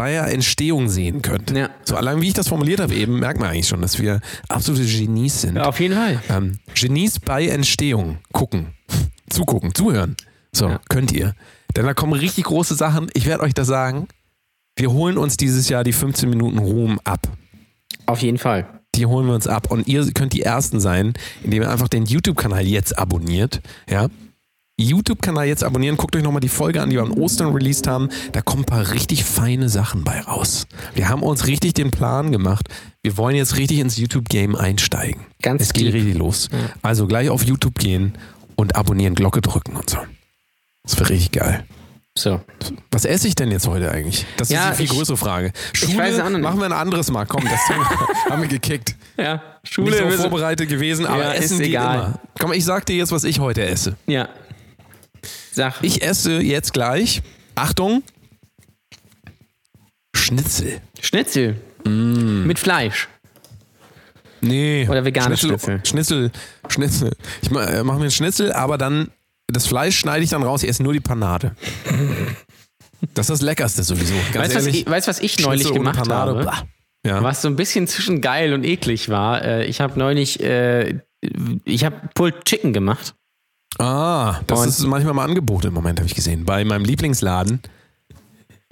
[0.00, 1.50] Bayer Entstehung sehen könnt.
[1.50, 1.68] Ja.
[1.84, 4.86] So allein wie ich das formuliert habe eben, merkt man eigentlich schon, dass wir absolute
[4.86, 5.56] Genies sind.
[5.56, 6.22] Ja, auf jeden Fall.
[6.30, 8.16] Ähm, Genies bei Entstehung.
[8.32, 8.68] Gucken.
[9.28, 10.16] Zugucken, zuhören.
[10.52, 10.80] So, Ja.
[10.88, 11.34] könnt ihr.
[11.76, 13.10] Denn da kommen richtig große Sachen.
[13.12, 14.08] Ich werde euch das sagen.
[14.74, 17.28] Wir holen uns dieses Jahr die 15 Minuten Ruhm ab.
[18.06, 18.66] Auf jeden Fall.
[18.94, 19.70] Die holen wir uns ab.
[19.70, 21.12] Und ihr könnt die Ersten sein,
[21.44, 23.60] indem ihr einfach den YouTube-Kanal jetzt abonniert.
[23.86, 24.08] Ja.
[24.80, 25.96] YouTube-Kanal jetzt abonnieren.
[25.96, 28.08] Guckt euch nochmal die Folge an, die wir an Ostern released haben.
[28.32, 30.66] Da kommen ein paar richtig feine Sachen bei raus.
[30.94, 32.68] Wir haben uns richtig den Plan gemacht.
[33.02, 35.22] Wir wollen jetzt richtig ins YouTube-Game einsteigen.
[35.42, 35.94] Ganz Es geht deep.
[35.94, 36.48] richtig los.
[36.82, 38.14] Also gleich auf YouTube gehen
[38.56, 39.98] und abonnieren, Glocke drücken und so.
[40.82, 41.64] Das wäre richtig geil.
[42.18, 42.40] So.
[42.90, 44.26] Was esse ich denn jetzt heute eigentlich?
[44.36, 45.52] Das Ja, ist die viel ich- größere Frage.
[45.72, 46.42] Schule nicht.
[46.42, 47.24] machen wir ein anderes Mal.
[47.24, 47.88] Komm, das Thema
[48.30, 48.96] haben wir gekickt.
[49.16, 49.96] Ja, Nicht Schule.
[49.96, 51.94] so wir sind- vorbereitet gewesen, aber Ja, ist Essen geht egal.
[51.98, 52.20] immer.
[52.40, 53.96] Komm, ich sag dir jetzt, was ich heute esse.
[54.06, 54.28] ja.
[55.52, 55.74] Sag.
[55.82, 57.22] Ich esse jetzt gleich,
[57.54, 58.02] Achtung,
[60.14, 60.80] Schnitzel.
[61.00, 61.56] Schnitzel.
[61.84, 63.08] Mit Fleisch.
[64.40, 64.86] Nee.
[64.88, 65.80] Oder vegane Schnitzel.
[65.84, 66.30] Schnitzel,
[66.68, 67.12] Schnitzel.
[67.42, 69.10] Ich ma- äh, mache mir einen Schnitzel, aber dann
[69.48, 71.54] das Fleisch schneide ich dann raus, ich esse nur die Panade.
[73.14, 74.14] Das ist das Leckerste sowieso.
[74.32, 76.68] Ganz Weißt du, was ich, weißt, was ich neulich Schnitzel gemacht Panade, habe?
[77.06, 77.22] Ja.
[77.22, 79.42] Was so ein bisschen zwischen geil und eklig war.
[79.44, 81.00] Äh, Ich habe neulich, äh,
[81.64, 83.14] ich habe Pulled Chicken gemacht.
[83.80, 86.44] Ah, das Und- ist manchmal mal Angebot im Moment, habe ich gesehen.
[86.44, 87.60] Bei meinem Lieblingsladen.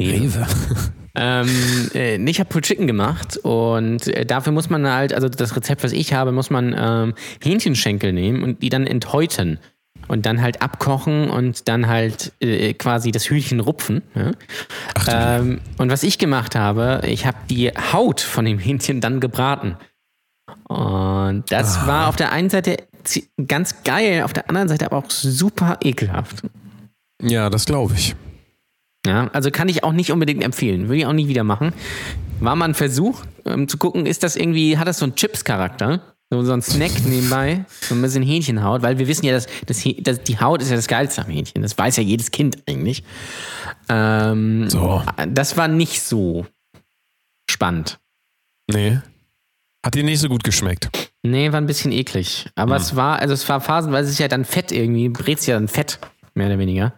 [0.00, 0.46] Rewe.
[1.20, 1.48] Ähm,
[1.94, 5.90] äh, ich habe Chicken gemacht und äh, dafür muss man halt, also das Rezept, was
[5.90, 9.58] ich habe, muss man ähm, Hähnchenschenkel nehmen und die dann enthäuten
[10.06, 14.02] und dann halt abkochen und dann halt äh, quasi das Hühnchen rupfen.
[14.14, 14.30] Ja?
[15.08, 19.76] Ähm, und was ich gemacht habe, ich habe die Haut von dem Hähnchen dann gebraten.
[20.68, 22.76] Und das war auf der einen Seite
[23.46, 26.42] ganz geil, auf der anderen Seite aber auch super ekelhaft.
[27.22, 28.14] Ja, das glaube ich.
[29.06, 30.88] Ja, also kann ich auch nicht unbedingt empfehlen.
[30.88, 31.72] Würde ich auch nicht wieder machen.
[32.40, 36.00] War mal ein Versuch, um zu gucken, ist das irgendwie, hat das so einen Chips-Charakter?
[36.30, 39.78] So, so ein Snack nebenbei, so ein bisschen Hähnchenhaut, weil wir wissen ja, dass, das,
[39.78, 41.62] Häh- dass die Haut ist ja das Geilste am Hähnchen.
[41.62, 43.02] Das weiß ja jedes Kind eigentlich.
[43.88, 45.02] Ähm, So.
[45.28, 46.44] Das war nicht so
[47.50, 47.98] spannend.
[48.70, 48.98] Nee.
[49.84, 50.88] Hat dir nicht so gut geschmeckt.
[51.22, 52.46] Nee, war ein bisschen eklig.
[52.56, 52.82] Aber Hm.
[52.82, 55.98] es war, also es war phasenweise ist ja dann Fett irgendwie, brät ja dann Fett,
[56.34, 56.94] mehr oder weniger.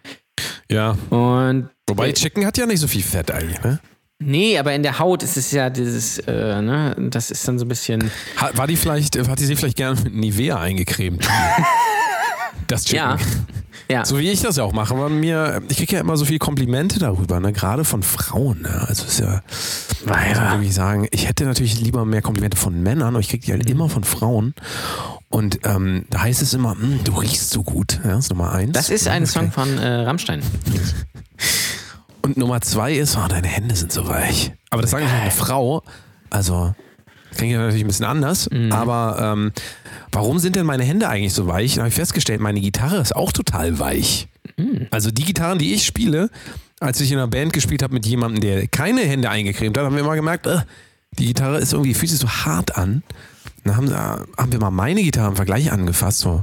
[0.71, 0.97] Ja.
[1.11, 3.81] Und Wobei Chicken hat ja nicht so viel Fett eigentlich, ne?
[4.23, 7.65] Nee, aber in der Haut ist es ja dieses, äh, ne, das ist dann so
[7.65, 8.11] ein bisschen.
[8.37, 11.27] Hat, war die vielleicht, hat die sich vielleicht gerne mit Nivea eingecremt?
[12.67, 12.97] Das Chicken.
[12.99, 13.17] Ja.
[13.91, 14.05] Ja.
[14.05, 16.39] So wie ich das ja auch mache, weil mir, ich kriege ja immer so viele
[16.39, 17.53] Komplimente darüber, ne?
[17.53, 18.63] gerade von Frauen.
[18.63, 18.85] Ne?
[18.87, 19.43] Also ist ja,
[20.07, 23.53] muss wirklich sagen, ich hätte natürlich lieber mehr Komplimente von Männern, aber ich kriege die
[23.53, 24.55] halt immer von Frauen.
[25.29, 28.01] Und ähm, da heißt es immer, "Hm, du riechst so gut.
[28.05, 28.73] Ja, das ist Nummer eins.
[28.73, 30.43] das ist ein Song von äh, Rammstein.
[32.23, 34.53] Und Nummer zwei ist, oh, deine Hände sind so weich.
[34.71, 35.83] Aber das sagen nicht eine Frau.
[36.29, 36.75] Also,
[37.31, 38.49] das klingt ja natürlich ein bisschen anders.
[38.71, 39.53] Aber ähm,
[40.13, 41.75] warum sind denn meine Hände eigentlich so weich?
[41.75, 44.29] Da habe ich festgestellt, meine Gitarre ist auch total weich.
[44.91, 46.31] Also die Gitarren, die ich spiele,
[46.81, 49.95] als ich in einer Band gespielt habe mit jemandem, der keine Hände eingecremt hat, haben
[49.95, 50.61] wir immer gemerkt, äh,
[51.19, 53.03] die Gitarre ist irgendwie, fühlt sich so hart an.
[53.65, 56.19] Dann haben, da haben wir mal meine Gitarre im Vergleich angefasst.
[56.21, 56.43] So.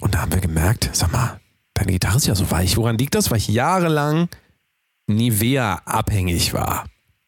[0.00, 1.40] Und da haben wir gemerkt, sag mal,
[1.74, 2.76] deine Gitarre ist ja so weich.
[2.76, 3.30] Woran liegt das?
[3.30, 4.28] Weil ich jahrelang
[5.06, 6.86] Nivea abhängig war.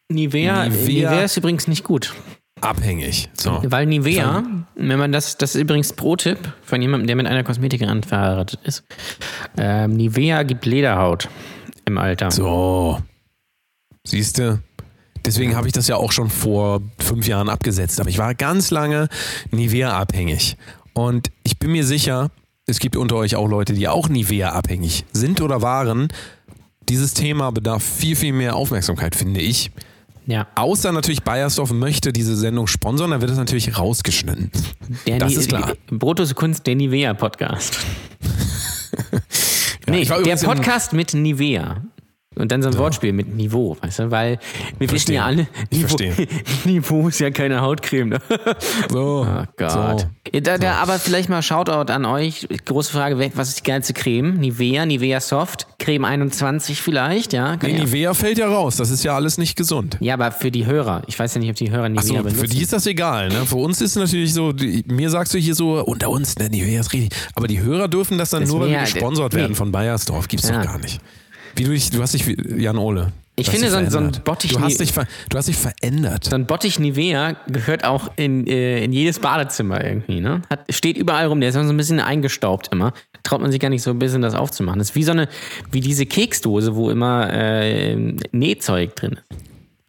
[0.09, 1.21] Nivea, Nivea- Nivea.
[1.21, 2.13] ist übrigens nicht gut.
[2.61, 3.29] Abhängig.
[3.37, 3.61] So.
[3.63, 4.43] Weil Nivea,
[4.75, 8.83] wenn man das, das ist übrigens Pro-Tipp von jemandem, der mit einer Kosmetikerin verheiratet ist.
[9.57, 11.29] Ähm, Nivea gibt Lederhaut
[11.85, 12.31] im Alter.
[12.31, 12.99] So.
[14.03, 14.61] Siehst du?
[15.25, 17.99] Deswegen habe ich das ja auch schon vor fünf Jahren abgesetzt.
[17.99, 19.09] Aber ich war ganz lange
[19.51, 20.57] Nivea abhängig.
[20.93, 22.31] Und ich bin mir sicher,
[22.65, 26.07] es gibt unter euch auch Leute, die auch Nivea abhängig sind oder waren.
[26.89, 29.71] Dieses Thema bedarf viel, viel mehr Aufmerksamkeit, finde ich.
[30.27, 30.45] Ja.
[30.55, 34.51] Außer natürlich Bayersdorf möchte diese Sendung sponsern, dann wird es natürlich rausgeschnitten.
[35.07, 35.73] Der Das ist klar.
[35.89, 37.79] Brotus Kunst, der Nivea-Podcast.
[39.87, 41.81] nee, ich war der Podcast mit Nivea.
[42.37, 44.11] Und dann so ein Wortspiel mit Niveau, weißt du?
[44.11, 44.39] Weil
[44.79, 45.97] wir wissen ja alle, Niveau.
[46.65, 48.09] Niveau ist ja keine Hautcreme.
[48.09, 48.21] Ne?
[48.89, 49.27] So.
[49.27, 49.99] Oh Gott.
[50.01, 50.07] So.
[50.33, 52.47] Ja, Da, da, aber vielleicht mal Shoutout an euch.
[52.65, 54.35] Große Frage, was ist die geilste Creme?
[54.37, 57.57] Nivea, Nivea Soft, Creme 21 vielleicht, ja?
[57.57, 57.83] Kann Nee, ja.
[57.83, 58.75] Nivea fällt ja raus.
[58.77, 59.97] Das ist ja alles nicht gesund.
[59.99, 61.01] ja, aber für die Hörer.
[61.07, 62.37] Ich weiß ja nicht, ob die Hörer Nivea Achso, benutzen.
[62.39, 63.29] für die ist das egal.
[63.29, 63.45] Ne?
[63.45, 66.79] Für uns ist natürlich so, die, mir sagst du hier so, unter uns, ne, Nivea
[66.79, 67.09] ist richtig.
[67.35, 69.39] Aber die Hörer dürfen das dann Das nur, weil wir gesponsert nee.
[69.39, 70.27] werden von Bayersdorf.
[70.27, 70.57] Gibt's Ja.
[70.59, 70.99] doch gar nicht.
[71.57, 73.11] Wie du dich, du hast dich, wie Jan Ole.
[73.39, 74.11] Ich finde, so ein- so ein.
[74.23, 76.23] Bottich- Du hast dich, ver, du hast dich verändert.
[76.25, 80.41] So ein Bottich Nivea gehört auch in, äh, in jedes Badezimmer irgendwie, ne?
[80.49, 82.93] Hat, steht überall rum, der ist immer so ein bisschen eingestaubt immer.
[83.23, 84.79] Traut man sich gar nicht so ein bisschen das aufzumachen.
[84.79, 85.27] Das ist wie so eine,
[85.71, 87.95] wie diese Keksdose, wo immer äh,
[88.31, 89.23] Nähzeug drin ist.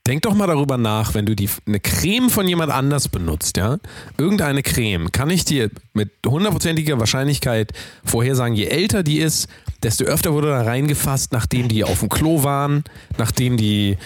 [0.07, 3.77] Denk doch mal darüber nach, wenn du die, eine Creme von jemand anders benutzt, ja?
[4.17, 7.73] Irgendeine Creme, kann ich dir mit hundertprozentiger Wahrscheinlichkeit
[8.05, 9.49] vorhersagen, je älter die ist,
[9.83, 12.85] desto öfter wurde da reingefasst, nachdem die auf dem Klo waren,
[13.17, 13.97] nachdem die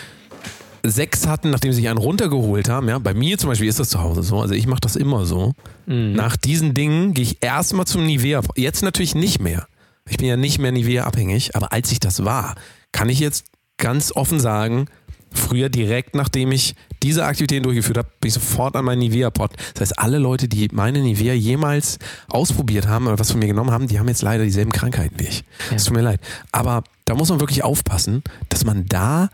[0.84, 2.88] Sex hatten, nachdem sie sich einen runtergeholt haben.
[2.88, 2.98] Ja?
[2.98, 4.40] Bei mir zum Beispiel ist das zu Hause so.
[4.40, 5.52] Also ich mache das immer so.
[5.86, 8.40] Nach diesen Dingen gehe ich erstmal zum Nivea.
[8.56, 9.66] Jetzt natürlich nicht mehr.
[10.08, 12.56] Ich bin ja nicht mehr Nivea abhängig, aber als ich das war,
[12.90, 13.44] kann ich jetzt
[13.76, 14.86] ganz offen sagen,
[15.34, 19.52] früher direkt nachdem ich diese Aktivitäten durchgeführt habe, bin ich sofort an meinen Nivea-Pot.
[19.74, 23.70] Das heißt, alle Leute, die meine Nivea jemals ausprobiert haben oder was von mir genommen
[23.70, 25.44] haben, die haben jetzt leider dieselben Krankheiten wie ich.
[25.74, 26.20] Es tut mir leid.
[26.52, 29.28] Aber da muss man wirklich aufpassen, dass man da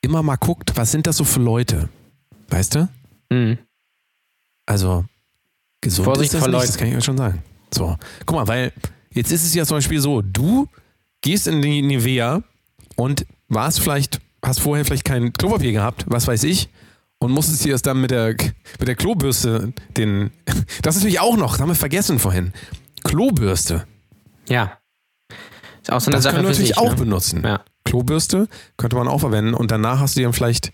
[0.00, 1.88] immer mal guckt, was sind das so für Leute?
[2.48, 2.88] Weißt du?
[3.30, 3.58] Mhm.
[4.66, 5.04] Also,
[5.80, 6.66] gesund Vorsicht ist das nicht, Leuten.
[6.66, 7.42] das kann ich euch schon sagen.
[7.72, 8.72] So, guck mal, weil
[9.12, 10.68] jetzt ist es ja zum Beispiel so, du
[11.20, 12.42] gehst in die Nivea
[12.96, 16.68] und warst vielleicht, hast vorher vielleicht kein Klopapier gehabt, was weiß ich,
[17.18, 18.34] und musstest dir das dann mit der,
[18.78, 20.30] mit der Klobürste den,
[20.82, 22.52] das ist natürlich auch noch, das haben wir vergessen vorhin,
[23.04, 23.86] Klobürste,
[24.48, 24.78] Ja.
[25.80, 26.96] Ist auch so eine das Sache können wir natürlich sich, auch ne?
[26.96, 27.42] benutzen.
[27.44, 27.64] Ja.
[27.84, 30.70] Klobürste könnte man auch verwenden und danach hast du dir dann vielleicht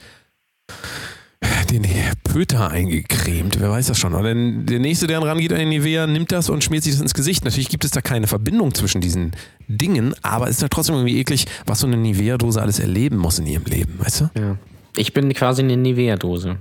[1.70, 1.86] den
[2.24, 4.14] Pöter eingecremt, wer weiß das schon.
[4.14, 7.00] Oder der nächste, der dann rangeht an den Nivea, nimmt das und schmiert sich das
[7.00, 7.44] ins Gesicht.
[7.44, 9.32] Natürlich gibt es da keine Verbindung zwischen diesen
[9.68, 13.38] Dingen, aber es ist ja trotzdem irgendwie eklig, was so eine Nivea-Dose alles erleben muss
[13.38, 14.30] in ihrem Leben, weißt du?
[14.38, 14.56] Ja.
[14.96, 16.58] Ich bin quasi eine Nivea-Dose.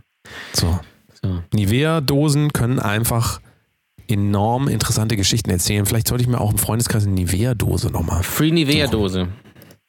[0.53, 0.79] So.
[1.23, 1.41] So.
[1.53, 3.41] Nivea-Dosen können einfach
[4.07, 5.85] enorm interessante Geschichten erzählen.
[5.85, 8.23] Vielleicht sollte ich mir auch im Freundeskreis eine Nivea-Dose nochmal.
[8.23, 9.27] Free Nivea-Dose.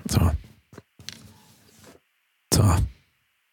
[0.08, 0.30] So.
[2.52, 2.64] So.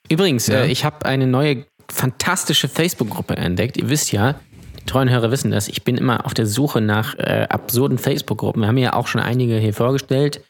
[0.09, 0.61] Übrigens, Ja.
[0.61, 3.77] äh, ich habe eine neue fantastische Facebook-Gruppe entdeckt.
[3.77, 4.35] Ihr wisst ja,
[4.79, 8.61] die treuen Hörer wissen das, ich bin immer auf der Suche nach äh, absurden Facebook-Gruppen.
[8.61, 10.41] Wir haben ja auch schon einige hier vorgestellt.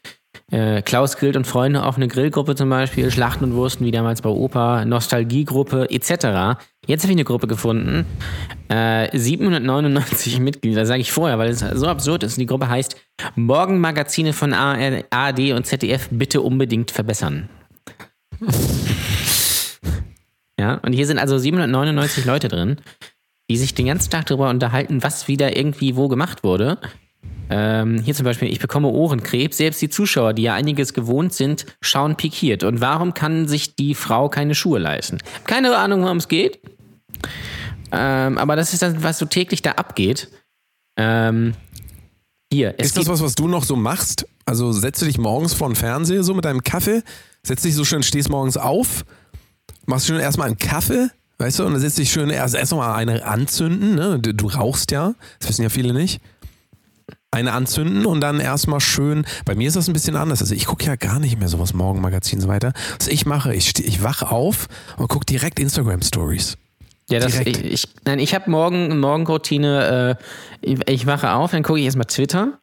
[0.52, 4.28] Äh, Klaus grillt und Freunde, offene Grillgruppe zum Beispiel, Schlachten und Wursten wie damals bei
[4.28, 6.60] Opa, Nostalgiegruppe etc.
[6.86, 8.04] Jetzt habe ich eine Gruppe gefunden,
[8.68, 12.36] äh, 799 Mitglieder, sage ich vorher, weil es so absurd ist.
[12.38, 12.96] Die Gruppe heißt
[13.34, 14.78] Morgenmagazine von AR
[15.10, 17.48] ARD und ZDF bitte unbedingt verbessern.
[20.58, 22.76] Ja, und hier sind also 799 Leute drin,
[23.50, 26.78] die sich den ganzen Tag darüber unterhalten, was wieder irgendwie wo gemacht wurde.
[27.48, 29.56] Ähm, hier zum Beispiel, ich bekomme Ohrenkrebs.
[29.56, 32.64] Selbst die Zuschauer, die ja einiges gewohnt sind, schauen pikiert.
[32.64, 35.18] Und warum kann sich die Frau keine Schuhe leisten?
[35.44, 36.60] Keine Ahnung, worum es geht.
[37.92, 40.28] Ähm, aber das ist das, was so täglich da abgeht.
[40.96, 41.54] Ähm,
[42.52, 44.26] hier, Ist das was, was du noch so machst?
[44.44, 47.02] Also setzt du dich morgens vor den Fernseher so mit deinem Kaffee,
[47.42, 49.04] setzt dich so schön, stehst morgens auf,
[49.86, 51.08] machst schön erstmal einen Kaffee,
[51.38, 54.18] weißt du, und dann setzt dich schön erst erst eine anzünden, ne?
[54.20, 56.20] Du, du rauchst ja, das wissen ja viele nicht.
[57.30, 59.26] Eine anzünden und dann erstmal schön.
[59.44, 60.40] Bei mir ist das ein bisschen anders.
[60.40, 62.72] Also ich gucke ja gar nicht mehr sowas Morgenmagazin und so weiter.
[62.98, 66.56] Was ich mache, ich, ich wach auf und gucke direkt Instagram Stories.
[67.08, 67.64] Ja, das, ich, Direkt.
[67.64, 70.18] ich, nein, ich habe morgen Morgenroutine.
[70.18, 70.24] Äh,
[70.60, 72.58] ich, ich wache auf, dann gucke ich erstmal Twitter.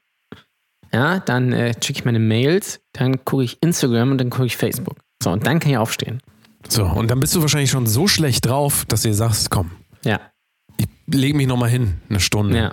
[0.94, 4.58] Ja, dann äh, checke ich meine Mails, dann gucke ich Instagram und dann gucke ich
[4.58, 4.98] Facebook.
[5.24, 6.22] So, und dann kann ich aufstehen.
[6.68, 9.72] So, und dann bist du wahrscheinlich schon so schlecht drauf, dass du dir sagst, komm,
[10.04, 10.20] Ja,
[10.78, 12.58] ich lege mich nochmal hin, eine Stunde.
[12.58, 12.72] ja.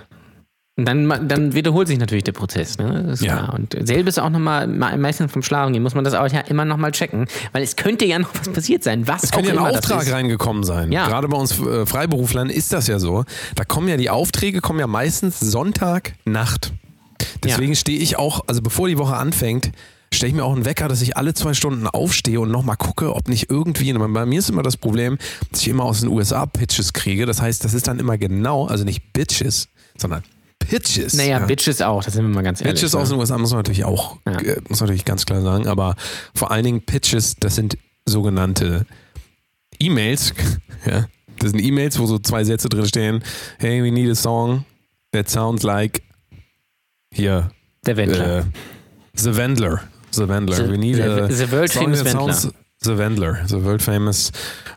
[0.78, 3.14] Und dann, dann wiederholt sich natürlich der Prozess, ne?
[3.20, 3.34] Ja.
[3.36, 3.54] klar.
[3.54, 6.90] Und selbes auch nochmal, meistens vom Schlafen gehen, muss man das auch ja immer nochmal
[6.92, 9.06] checken, weil es könnte ja noch was passiert sein.
[9.06, 10.90] Was Es könnte ja ein Auftrag reingekommen sein.
[10.90, 11.06] Ja.
[11.06, 13.24] Gerade bei uns äh, Freiberuflern ist das ja so.
[13.56, 16.72] Da kommen ja die Aufträge, kommen ja meistens Sonntag Nacht.
[17.44, 19.72] Deswegen stehe ich auch, also bevor die Woche anfängt,
[20.12, 23.14] stelle ich mir auch einen Wecker, dass ich alle zwei Stunden aufstehe und nochmal gucke,
[23.14, 25.18] ob nicht irgendwie, bei mir ist immer das Problem,
[25.50, 27.26] dass ich immer aus den USA Pitches kriege.
[27.26, 30.22] Das heißt, das ist dann immer genau, also nicht Bitches, sondern
[30.58, 31.14] Pitches.
[31.14, 31.46] Naja, ja.
[31.46, 32.74] Bitches auch, das sind wir mal ganz ehrlich.
[32.74, 33.00] Pitches ne?
[33.00, 34.32] aus den USA muss man natürlich auch, Ja.
[34.38, 35.96] äh, muss man natürlich ganz klar sagen, aber
[36.34, 38.86] vor allen Dingen Pitches, das sind sogenannte
[39.78, 40.34] E-Mails.
[40.86, 41.06] ja,
[41.38, 43.22] das sind E-Mails, wo so zwei Sätze drin stehen.
[43.58, 44.64] Hey, we need a song
[45.12, 46.02] that sounds like
[47.12, 47.50] hier
[47.86, 48.38] Der Wendler.
[48.40, 48.44] äh,
[49.14, 49.82] The Wendler.
[50.12, 50.56] The Wendler.
[50.56, 52.48] The- we need the- a the world famous sounds-
[52.82, 54.32] The Wendler, the world famous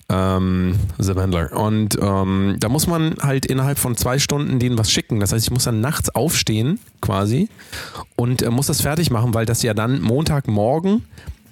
[0.10, 1.54] ähm, The Wendler.
[1.58, 5.22] Und ähm, da muss man halt innerhalb von zwei Stunden denen was schicken.
[5.22, 7.48] Das heißt, ich muss dann nachts aufstehen quasi
[8.18, 11.06] und äh, muss das fertig machen, weil das ja dann Montagmorgen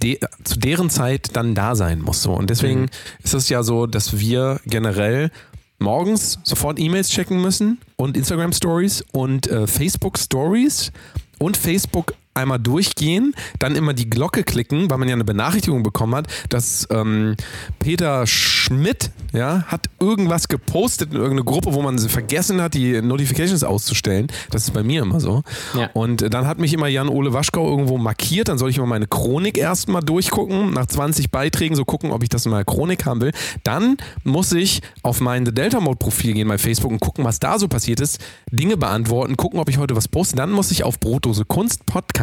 [0.03, 2.21] de zu deren Zeit dann da sein muss.
[2.21, 2.33] So.
[2.33, 2.89] Und deswegen
[3.23, 5.31] ist es ja so, dass wir generell
[5.79, 10.91] morgens sofort E-Mails checken müssen und Instagram Stories und äh, Facebook Stories
[11.39, 16.15] und Facebook einmal durchgehen, dann immer die Glocke klicken, weil man ja eine Benachrichtigung bekommen
[16.15, 17.35] hat, dass ähm,
[17.79, 23.63] Peter Schmidt ja, hat irgendwas gepostet in irgendeine Gruppe, wo man vergessen hat, die Notifications
[23.63, 24.27] auszustellen.
[24.49, 25.43] Das ist bei mir immer so.
[25.77, 25.89] Ja.
[25.93, 28.49] Und dann hat mich immer Jan-Ole Waschkau irgendwo markiert.
[28.49, 32.29] Dann soll ich immer meine Chronik erstmal durchgucken, nach 20 Beiträgen so gucken, ob ich
[32.29, 33.31] das in meiner Chronik haben will.
[33.63, 37.39] Dann muss ich auf mein The Delta Mode Profil gehen bei Facebook und gucken, was
[37.39, 38.19] da so passiert ist.
[38.51, 40.35] Dinge beantworten, gucken, ob ich heute was poste.
[40.35, 42.20] Dann muss ich auf Brotdose Kunst Podcast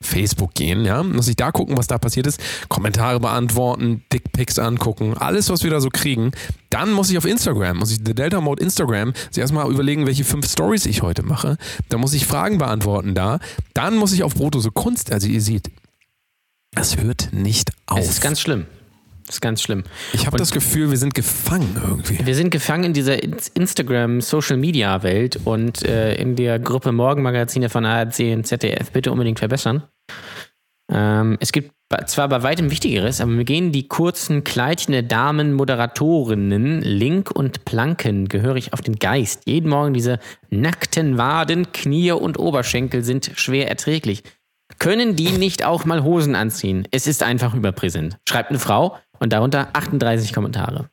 [0.00, 5.14] Facebook gehen, ja, muss ich da gucken, was da passiert ist, Kommentare beantworten, Dickpics angucken,
[5.16, 6.32] alles, was wir da so kriegen.
[6.70, 10.24] Dann muss ich auf Instagram, muss ich The Delta Mode Instagram sich erstmal überlegen, welche
[10.24, 11.56] fünf Stories ich heute mache.
[11.88, 13.38] Dann muss ich Fragen beantworten da.
[13.74, 15.70] Dann muss ich auf Brotdose Kunst, also ihr seht,
[16.74, 17.98] es hört nicht auf.
[17.98, 18.66] Es ist ganz schlimm.
[19.26, 19.84] Das ist ganz schlimm.
[20.12, 22.18] ich habe das Gefühl, wir sind gefangen irgendwie.
[22.24, 28.46] Wir sind gefangen in dieser Instagram-Social-Media-Welt und äh, in der Gruppe Morgenmagazine von ARC und
[28.46, 29.84] ZDF bitte unbedingt verbessern.
[30.90, 31.72] Ähm, es gibt
[32.06, 37.64] zwar bei weitem Wichtigeres, aber mir gehen die kurzen Kleidchen der Damen Moderatorinnen Link und
[37.64, 39.42] Planken gehörig auf den Geist.
[39.46, 40.18] Jeden Morgen diese
[40.50, 44.22] nackten Waden, Knie und Oberschenkel sind schwer erträglich.
[44.78, 46.88] Können die nicht auch mal Hosen anziehen?
[46.90, 48.18] Es ist einfach überpräsent.
[48.28, 50.90] Schreibt eine Frau und darunter 38 Kommentare.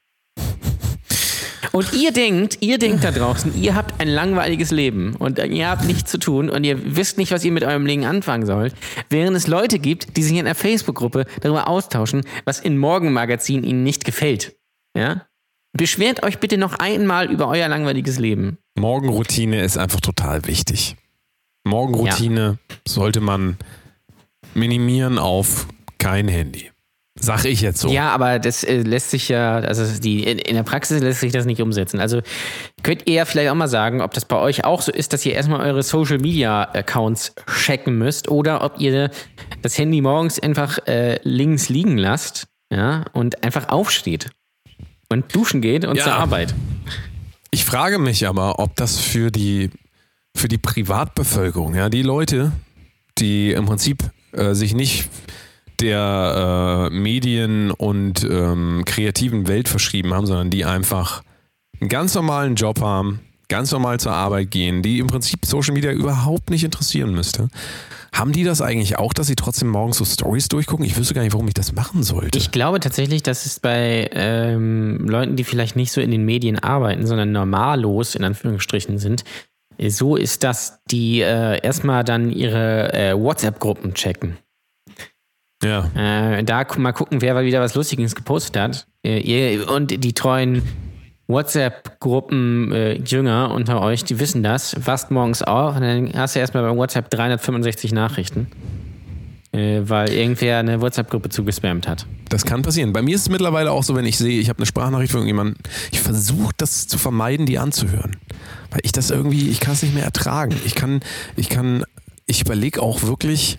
[1.71, 5.85] Und ihr denkt, ihr denkt da draußen, ihr habt ein langweiliges Leben und ihr habt
[5.85, 8.73] nichts zu tun und ihr wisst nicht, was ihr mit eurem Leben anfangen sollt,
[9.09, 13.83] während es Leute gibt, die sich in einer Facebook-Gruppe darüber austauschen, was in Morgenmagazin ihnen
[13.83, 14.55] nicht gefällt.
[14.95, 15.25] Ja?
[15.73, 18.57] Beschwert euch bitte noch einmal über euer langweiliges Leben.
[18.77, 20.95] Morgenroutine ist einfach total wichtig.
[21.63, 22.57] Morgenroutine
[22.87, 23.57] sollte man
[24.53, 25.67] minimieren auf
[25.97, 26.71] kein Handy.
[27.21, 27.89] Sag ich jetzt so.
[27.89, 31.33] Ja, aber das äh, lässt sich ja, also die, in, in der Praxis lässt sich
[31.33, 31.99] das nicht umsetzen.
[31.99, 32.21] Also
[32.81, 35.25] könnt ihr ja vielleicht auch mal sagen, ob das bei euch auch so ist, dass
[35.25, 39.11] ihr erstmal eure Social Media Accounts checken müsst oder ob ihr
[39.61, 44.29] das Handy morgens einfach äh, links liegen lasst, ja, und einfach aufsteht
[45.09, 46.03] und duschen geht und Ja.
[46.05, 46.53] zur Arbeit.
[47.51, 49.71] Ich frage mich aber, ob das für die,
[50.37, 52.51] für die Privatbevölkerung, ja, die Leute,
[53.17, 55.09] die im Prinzip äh, sich nicht
[55.81, 61.23] der äh, Medien- und ähm, kreativen Welt verschrieben haben, sondern die einfach
[61.79, 65.91] einen ganz normalen Job haben, ganz normal zur Arbeit gehen, die im Prinzip Social Media
[65.91, 67.47] überhaupt nicht interessieren müsste.
[68.11, 70.85] Haben die das eigentlich auch, dass sie trotzdem morgens so Stories durchgucken?
[70.85, 72.37] Ich wüsste gar nicht, warum ich das machen sollte.
[72.39, 76.57] Ich glaube tatsächlich, dass es bei ähm, Leuten, die vielleicht nicht so in den Medien
[76.57, 79.23] arbeiten, sondern normallos in Anführungsstrichen sind,
[79.87, 84.37] so ist, dass die äh, erstmal dann ihre äh, WhatsApp-Gruppen checken.
[85.63, 85.89] Ja.
[85.95, 88.87] Äh, da mal gucken, wer mal wieder was Lustiges gepostet hat.
[89.03, 90.63] Äh, ihr, und die treuen
[91.27, 94.75] WhatsApp-Gruppen-Jünger unter euch, die wissen das.
[94.85, 98.47] Wachst morgens auf und dann hast du erstmal bei WhatsApp 365 Nachrichten.
[99.51, 102.05] Äh, weil irgendwer eine WhatsApp-Gruppe zugespammt hat.
[102.29, 102.93] Das kann passieren.
[102.93, 105.21] Bei mir ist es mittlerweile auch so, wenn ich sehe, ich habe eine Sprachnachricht von
[105.21, 105.55] irgendjemandem,
[105.91, 108.17] ich versuche das zu vermeiden, die anzuhören.
[108.69, 110.55] Weil ich das irgendwie, ich kann es nicht mehr ertragen.
[110.65, 110.99] Ich kann,
[111.35, 111.83] ich kann,
[112.27, 113.57] ich überlege auch wirklich,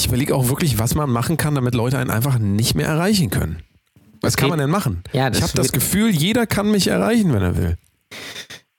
[0.00, 3.30] ich überlege auch wirklich, was man machen kann, damit Leute einen einfach nicht mehr erreichen
[3.30, 3.62] können.
[4.20, 5.02] Was kann man denn machen?
[5.12, 7.76] Ja, ich habe das Gefühl, jeder kann mich erreichen, wenn er will.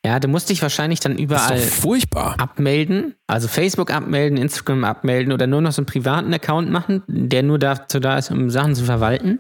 [0.06, 2.36] Ja, du musst dich wahrscheinlich dann überall furchtbar.
[2.40, 7.44] abmelden, also Facebook abmelden, Instagram abmelden oder nur noch so einen privaten Account machen, der
[7.44, 9.40] nur dazu da ist, um Sachen zu verwalten.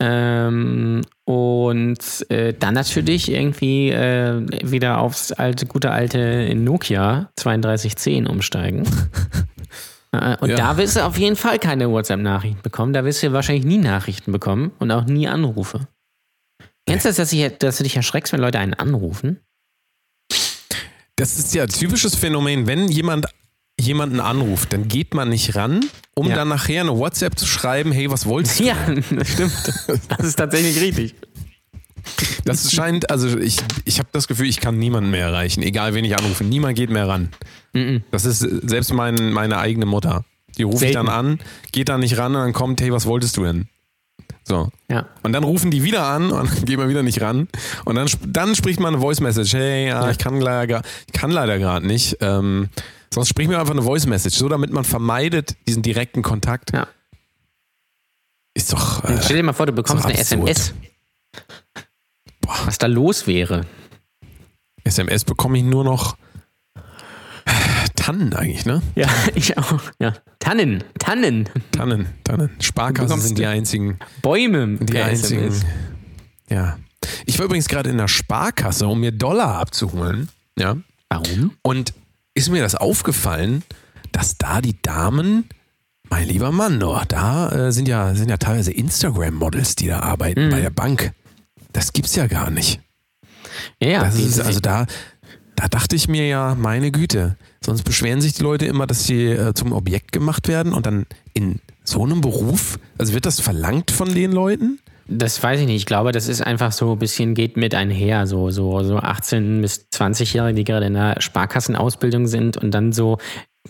[0.00, 8.84] Ähm, und äh, dann natürlich irgendwie äh, wieder aufs alte, gute alte Nokia 3210 umsteigen.
[10.22, 10.56] Äh, Und Ja.
[10.56, 12.92] da wirst du auf jeden Fall keine WhatsApp-Nachrichten bekommen.
[12.92, 15.86] Da wirst du wahrscheinlich nie Nachrichten bekommen und auch nie Anrufe.
[16.86, 19.40] Kennst du das, dass, ich, dass du dich erschreckst, wenn Leute einen anrufen?
[21.16, 23.26] Das ist ja ein typisches Phänomen, wenn jemand
[23.80, 25.80] jemanden anruft, dann geht man nicht ran,
[26.14, 26.36] um Ja.
[26.36, 28.64] dann nachher eine WhatsApp zu schreiben, hey, was wolltest du?
[28.64, 28.76] Ja,
[29.10, 29.52] das stimmt.
[30.08, 31.14] Das ist tatsächlich richtig.
[32.44, 36.04] Das scheint, also ich, ich habe das Gefühl, ich kann niemanden mehr erreichen, egal wen
[36.04, 36.44] ich anrufe.
[36.44, 37.30] Niemand geht mehr ran.
[38.10, 40.24] Das ist äh, selbst mein, meine eigene Mutter.
[40.58, 41.06] Die rufe ich Selten.
[41.06, 41.38] dann an,
[41.72, 43.68] geht dann nicht ran und dann kommt, hey, was wolltest du denn?
[44.44, 44.70] So.
[44.90, 45.06] Ja.
[45.22, 47.48] Und dann rufen die wieder an und dann geht man wieder nicht ran.
[47.84, 49.54] Und dann, dann spricht man eine Voice Message.
[49.54, 52.18] Hey, ja, ich kann leider, gar- ich kann leider gerade nicht.
[52.20, 52.68] Ähm,
[53.12, 56.72] sonst spricht mir einfach eine Voice Message, so damit man vermeidet diesen direkten Kontakt.
[56.72, 56.86] Ja.
[58.56, 59.02] Ist doch.
[59.04, 60.74] Äh, stell dir mal vor, du bekommst eine absurd.
[62.44, 62.66] SMS.
[62.66, 63.66] Was da los wäre.
[64.84, 66.16] SMS bekomme ich nur noch
[68.04, 68.82] Tannen eigentlich, ne?
[68.96, 69.80] Ja, ich auch.
[69.98, 70.12] Ja.
[70.38, 72.50] Tannen, Tannen, Tannen, Tannen.
[72.60, 73.98] Sparkassen sind die einzigen.
[74.20, 74.76] Bäume.
[74.78, 75.44] Die einzigen.
[75.44, 75.64] SMS.
[76.50, 76.76] Ja.
[77.24, 80.28] Ich war übrigens gerade in der Sparkasse, um mir Dollar abzuholen.
[80.58, 80.76] Ja.
[81.08, 81.52] Warum?
[81.62, 81.94] Und
[82.34, 83.62] ist mir das aufgefallen,
[84.12, 85.48] dass da die Damen,
[86.10, 90.50] mein lieber Mann, doch, da äh, sind ja, sind ja teilweise Instagram-Models, die da arbeiten
[90.50, 91.12] bei der Bank.
[91.74, 92.80] Das gibt's ja gar nicht.
[93.80, 94.04] Ja, ja.
[94.04, 94.86] Das ist, also da,
[95.56, 99.26] da dachte ich mir ja, meine Güte, sonst beschweren sich die Leute immer, dass sie
[99.26, 101.04] äh, zum Objekt gemacht werden und dann
[101.34, 104.78] in so einem Beruf, also wird das verlangt von den Leuten?
[105.06, 105.76] Das weiß ich nicht.
[105.76, 108.26] Ich glaube, das ist einfach so ein bisschen geht mit einher.
[108.26, 113.18] So, so, so 18- bis 20-Jährige, die gerade in der Sparkassenausbildung sind und dann so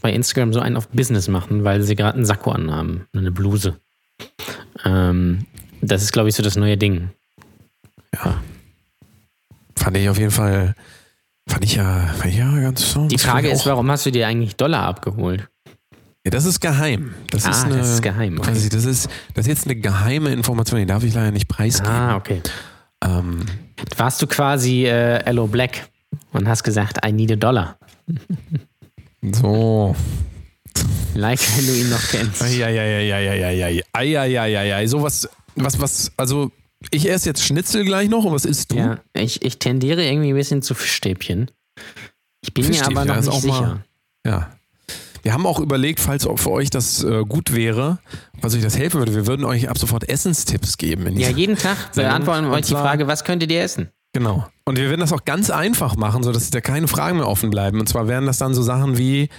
[0.01, 3.81] bei Instagram so einen auf Business machen, weil sie gerade einen Sakko anhaben, eine Bluse.
[4.85, 5.47] Ähm,
[5.81, 7.11] das ist, glaube ich, so das neue Ding.
[9.77, 10.75] Fand ich auf jeden Fall,
[11.49, 12.97] fand ich ja, fand ich ja ganz.
[13.09, 15.49] Die Frage ist, warum hast du dir eigentlich Dollar abgeholt?
[16.25, 17.15] Ja, das ist geheim.
[17.31, 18.51] Das Ah, ist eine, das ist geheim, okay.
[18.53, 21.93] quasi, das, ist, das ist jetzt eine geheime Information, die darf ich leider nicht preisgeben.
[21.93, 22.41] Ah, okay.
[23.05, 23.45] Ähm,
[23.99, 25.89] Warst du quasi äh, Hello Black
[26.33, 27.77] und hast gesagt, I need a dollar.
[29.33, 29.95] so.
[31.15, 32.41] Like, wenn du ihn noch kennst.
[32.43, 34.89] Ja, ja, ja, ja, ja, ja, ja, ja, ja, ja, ja, ja.
[34.89, 36.51] So was, was, was, also
[36.91, 38.77] ich esse jetzt Schnitzel gleich noch und was isst du?
[38.77, 41.51] Ja, ich, ich tendiere irgendwie ein bisschen zu Fischstäbchen.
[42.43, 43.85] Ich bin mir aber noch nicht auch mal- sicher.
[44.27, 44.51] Ja.
[45.23, 47.99] Wir haben auch überlegt, falls für euch das äh, gut wäre,
[48.43, 51.07] falls euch das helfen würde, wir würden euch ab sofort Essenstipps geben.
[51.07, 53.89] In Ja, jeden Tag beantworten wir euch die Frage, was könntet ihr essen?
[54.13, 54.47] Genau.
[54.67, 57.81] Und wir werden das auch ganz einfach machen, sodass da keine Fragen mehr offen bleiben.
[57.81, 59.31] Und zwar wären das dann so Sachen wie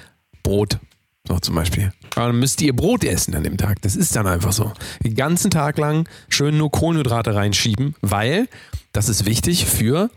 [0.42, 0.80] Brot.
[1.28, 1.92] So zum Beispiel.
[2.16, 3.82] Aber dann müsst ihr Brot essen an dem Tag.
[3.82, 4.72] Das ist dann einfach so.
[5.04, 8.48] Den ganzen Tag lang schön nur Kohlenhydrate reinschieben, weil
[8.94, 10.10] das ist wichtig für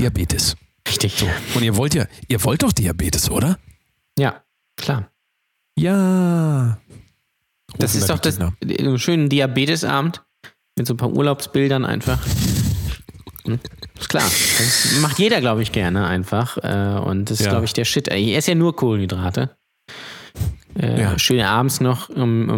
[0.00, 0.56] Diabetes.
[0.88, 1.24] Richtig.
[1.54, 3.58] Und ihr wollt ja, ihr wollt doch Diabetes, oder?
[4.18, 4.42] Ja,
[4.76, 5.10] klar.
[5.78, 6.78] Ja.
[7.78, 10.22] Das Rufen ist da doch das einen schönen Diabetesabend
[10.76, 12.18] mit so ein paar Urlaubsbildern einfach.
[13.98, 14.24] Ist klar.
[14.24, 16.56] Das macht jeder, glaube ich, gerne einfach.
[16.58, 17.52] Äh, Und das ist, Ja.
[17.52, 18.08] glaube ich, der Shit.
[18.08, 19.56] Ich esse ja nur Kohlenhydrate.
[20.78, 21.18] Äh, Ja.
[21.18, 22.48] Schön abends noch um,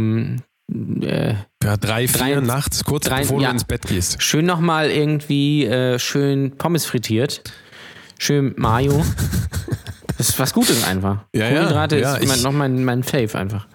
[0.70, 3.48] um äh, Ja, drei, vier Drei- nachts, kurz drei- bevor ja.
[3.48, 4.22] du ins Bett gehst.
[4.22, 7.42] schön nochmal irgendwie äh, schön Pommes frittiert.
[8.18, 9.04] Schön Mayo.
[10.16, 11.24] Das ist was Gutes einfach.
[11.34, 11.48] Ja, ja.
[11.50, 13.66] Kohlenhydrate Ja, ist mein, ich- noch mein, mein Fave einfach.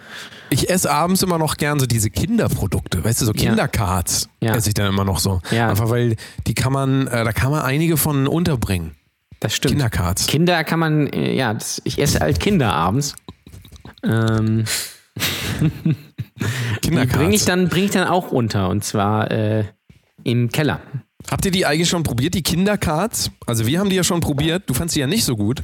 [0.50, 3.50] Ich esse abends immer noch gern so diese Kinderprodukte, weißt du, so Ja.
[3.50, 4.56] Kindercards Ja.
[4.56, 5.42] esse ich dann immer noch so.
[5.52, 5.70] Ja.
[5.70, 6.16] Einfach weil
[6.48, 8.96] die kann man, äh, da kann man einige von unterbringen.
[9.42, 9.74] Das stimmt.
[9.74, 10.28] Kindercards.
[10.28, 13.16] Kinder kann man, äh, ja, das, ich esse halt Kinder abends.
[14.04, 14.66] Ähm,
[16.82, 19.66] bringe ich, dann- bring ich dann auch runter und zwar äh,
[20.24, 20.80] im Keller.
[21.30, 23.32] Habt ihr die eigentlich schon probiert, die Kindercards?
[23.46, 24.64] Also wir haben die ja schon probiert.
[24.68, 25.62] Du fandst die ja nicht so gut.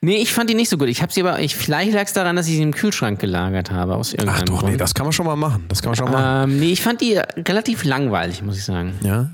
[0.00, 0.88] Nee, ich fand die nicht so gut.
[0.88, 3.72] Ich habe sie aber, ich, vielleicht lag es daran, dass ich sie im Kühlschrank gelagert
[3.72, 4.72] habe, aus irgendeinem Ach doch, Grund.
[4.72, 5.64] nee, das kann man schon mal machen.
[5.68, 6.50] Das kann man schon machen.
[6.52, 8.92] ähm, nee, ich fand die relativ langweilig, muss ich sagen.
[9.02, 9.30] Ja.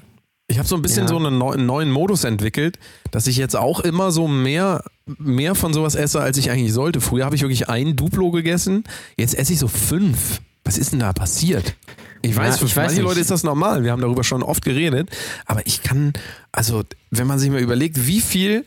[0.55, 1.09] Ich habe so ein bisschen Ja.
[1.09, 2.79] so einen, neu- einen neuen Modus entwickelt,
[3.11, 4.85] dass ich jetzt auch immer so mehr,
[5.19, 7.01] mehr von sowas esse, als ich eigentlich sollte.
[7.01, 8.85] Früher habe ich wirklich ein Duplo gegessen,
[9.17, 10.41] jetzt esse ich so fünf.
[10.63, 11.75] Was ist denn da passiert?
[12.23, 13.03] Ich weiß, für ich weiß manche.
[13.03, 13.83] Leute ist das normal.
[13.83, 15.11] Wir haben darüber schon oft geredet.
[15.45, 16.13] Aber ich kann,
[16.53, 18.65] also, wenn man sich mal überlegt, wie viel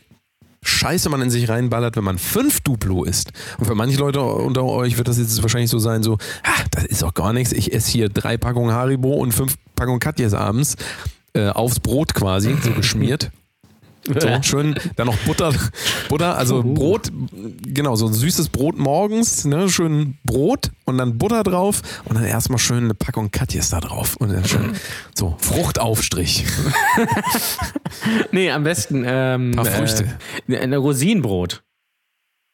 [0.62, 3.32] Scheiße man in sich reinballert, wenn man fünf Duplo isst.
[3.56, 6.84] Und für manche Leute unter euch wird das jetzt wahrscheinlich so sein, so, ah, das
[6.84, 7.52] ist doch gar nichts.
[7.52, 10.76] Ich esse hier drei Packungen Haribo und fünf Packungen Katjes abends
[11.34, 13.30] äh, aufs Brot quasi, so geschmiert.
[14.06, 15.52] So, schön, dann noch Butter,
[16.08, 17.10] Butter, also Brot,
[17.60, 22.24] genau, so ein süßes Brot morgens, ne, schön Brot und dann Butter drauf und dann
[22.24, 24.72] erstmal schön eine Packung Katjes da drauf und dann schön
[25.14, 26.46] so Fruchtaufstrich.
[28.32, 30.06] Nee, am besten ähm, Paar Früchte.
[30.48, 31.62] Äh, Rosinenbrot.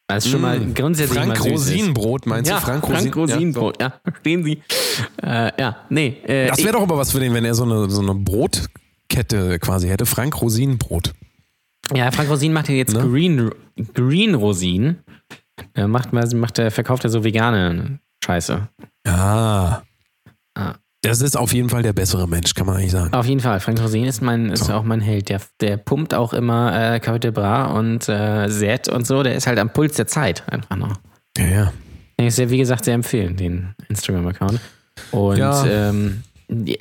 [0.07, 1.49] Das ist schon mal grundsätzlich Frank mal.
[1.51, 2.67] Rosinenbrot, meinst Ja, du?
[2.67, 3.95] Frank, Frank Rosin- Rosinenbrot, ja.
[4.05, 4.63] Verstehen Sie?
[5.23, 6.19] Äh, ja, nee.
[6.27, 9.59] Äh, Das wäre doch aber was für den, wenn er so eine, so eine Brotkette
[9.61, 10.05] quasi hätte.
[10.07, 11.15] Frank Rosinenbrot.
[11.95, 13.01] Ja, Frank Rosin macht ja jetzt Ne?
[13.01, 13.51] Green,
[13.95, 14.99] Green Rosin.
[15.73, 18.69] Er macht, macht, er verkauft er so vegane Scheiße.
[19.07, 19.83] Ah.
[21.05, 23.13] Das ist auf jeden Fall der bessere Mensch, kann man eigentlich sagen.
[23.15, 25.29] Auf jeden Fall, Frank Rosin ist, mein, ist auch mein Held.
[25.29, 29.23] Der, der pumpt auch immer äh, Café de Bras und äh, Zed und so.
[29.23, 30.97] Der ist halt am Puls der Zeit einfach noch.
[31.37, 31.73] Ja, ja.
[32.17, 34.61] Ist ja, wie gesagt, sehr empfehlen, den Instagram-Account.
[35.11, 35.67] Und Ja.
[35.67, 36.23] ähm,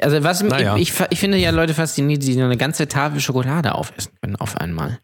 [0.01, 0.75] also was Naja.
[0.77, 4.35] ich, ich, ich finde ja Leute fasziniert, die so eine ganze Tafel Schokolade aufessen können
[4.35, 4.99] auf einmal.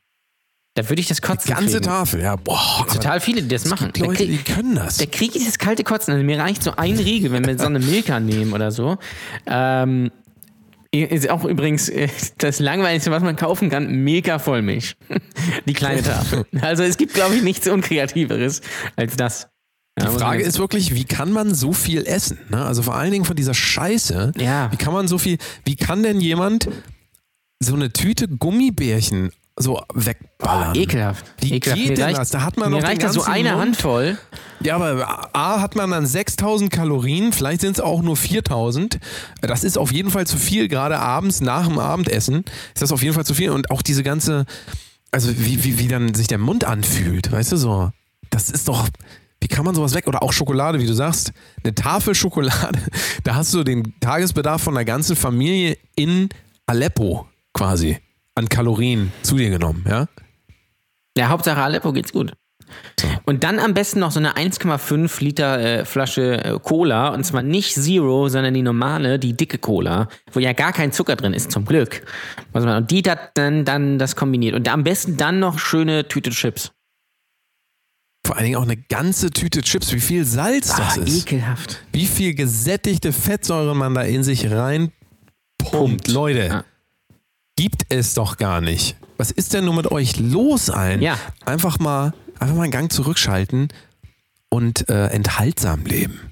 [0.75, 1.53] Da würde ich das kotzen.
[1.53, 1.83] Ganze kriegen.
[1.83, 2.35] Tafel, ja.
[2.35, 2.85] Boah.
[2.91, 3.91] Total viele, die das machen.
[3.97, 4.97] Leute, da die krieg, können das.
[4.97, 6.13] da kriege ich das kalte Kotzen.
[6.13, 8.97] Also mir reicht so ein Riegel, wenn wir so eine Milka nehmen oder so.
[9.45, 10.11] Ähm,
[10.91, 12.07] ist auch übrigens äh,
[12.37, 14.95] das Langweiligste, was man kaufen kann, Milka Vollmilch.
[15.65, 16.45] Die kleine Tafel.
[16.61, 18.61] Also es gibt, glaube ich, nichts Unkreativeres
[18.95, 19.49] als das.
[20.01, 22.39] Die Frage ist wirklich, wie kann man so viel essen?
[22.49, 22.63] Ne?
[22.63, 24.31] Also vor allen Dingen von dieser Scheiße.
[24.37, 24.71] Ja.
[24.71, 26.69] Wie kann man so viel, wie kann denn jemand
[27.59, 30.73] so eine Tüte Gummibärchen so wegballern.
[30.73, 31.25] Ekelhaft.
[31.41, 31.81] Wie Ekelhaft.
[31.81, 32.29] geht Mir denn reicht, das?
[32.31, 33.61] Da hat man noch reicht so eine Mund.
[33.61, 34.17] Handvoll.
[34.61, 38.99] Ja, aber A hat man dann 6000 Kalorien, vielleicht sind es auch nur 4000.
[39.41, 43.03] Das ist auf jeden Fall zu viel, gerade abends nach dem Abendessen ist das auf
[43.03, 43.51] jeden Fall zu viel.
[43.51, 44.45] Und auch diese ganze,
[45.11, 47.91] also wie, wie, wie dann sich der Mund anfühlt, weißt du so.
[48.29, 48.87] Das ist doch,
[49.41, 50.07] wie kann man sowas weg?
[50.07, 51.33] Oder auch Schokolade, wie du sagst.
[51.63, 52.79] Eine Tafel Schokolade,
[53.23, 56.29] da hast du den Tagesbedarf von der ganzen Familie in
[56.65, 57.97] Aleppo quasi
[58.35, 60.07] an Kalorien zu dir genommen, ja?
[61.17, 62.33] Ja, Hauptsache Aleppo geht's gut.
[63.25, 67.09] Und dann am besten noch so eine 1,5 Liter äh, Flasche äh, Cola.
[67.09, 71.15] Und zwar nicht Zero, sondern die normale, die dicke Cola, wo ja gar kein Zucker
[71.15, 72.05] drin ist, zum Glück.
[72.53, 74.53] Und die hat dann, dann das kombiniert.
[74.53, 76.71] Und am besten dann noch schöne Tüte Chips.
[78.25, 81.25] Vor allen Dingen auch eine ganze Tüte Chips, wie viel Salz das Ah, ist.
[81.27, 81.79] ekelhaft.
[81.91, 84.93] wie viel gesättigte Fettsäuren man da in sich reinpumpt.
[85.57, 86.07] Pumpt.
[86.09, 86.63] Leute, Ja.
[87.59, 88.95] Gibt es doch gar nicht.
[89.17, 91.01] Was ist denn nur mit euch los allen?
[91.01, 91.19] Ja.
[91.45, 93.67] Einfach mal, einfach mal einen Gang zurückschalten
[94.47, 96.31] und äh, enthaltsam leben.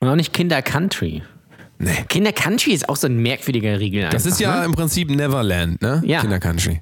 [0.00, 1.22] Und auch nicht Kinder Country.
[1.78, 2.04] Nee.
[2.08, 4.04] Kinder Country ist auch so ein merkwürdiger Riegel.
[4.04, 4.64] Einfach, Das ist ja Ne?
[4.64, 6.02] im Prinzip Neverland, ne?
[6.06, 6.22] Ja.
[6.22, 6.80] Kinder Country.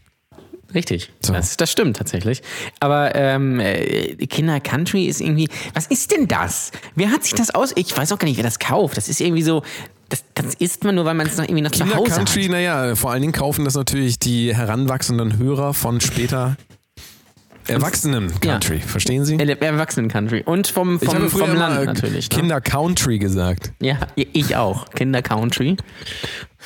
[0.72, 1.10] Richtig.
[1.20, 1.32] So.
[1.32, 2.40] Das, das stimmt tatsächlich.
[2.78, 5.48] Aber ähm, äh, Kinder Country ist irgendwie.
[5.72, 6.70] Was ist denn das?
[6.94, 7.72] Wer hat sich das aus?
[7.76, 8.96] Ich weiß auch gar nicht, wer das kauft.
[8.96, 9.62] Das ist irgendwie so.
[10.08, 12.42] Das, das isst man nur, weil man es noch irgendwie noch zu Kinder Hause Country,
[12.44, 12.50] hat.
[12.50, 16.56] naja, vor allen Dingen kaufen das natürlich die heranwachsenden Hörer von später
[17.66, 18.80] Erwachsenen Country.
[18.80, 19.36] Verstehen Sie?
[19.36, 20.42] Äh, Erwachsenen Country.
[20.44, 22.30] Und vom, Ich vom, habe früher vom Land natürlich.
[22.30, 22.36] Ne?
[22.38, 23.72] Kinder Country gesagt.
[23.80, 24.90] Ja, ich auch.
[24.90, 25.76] Kinder Country.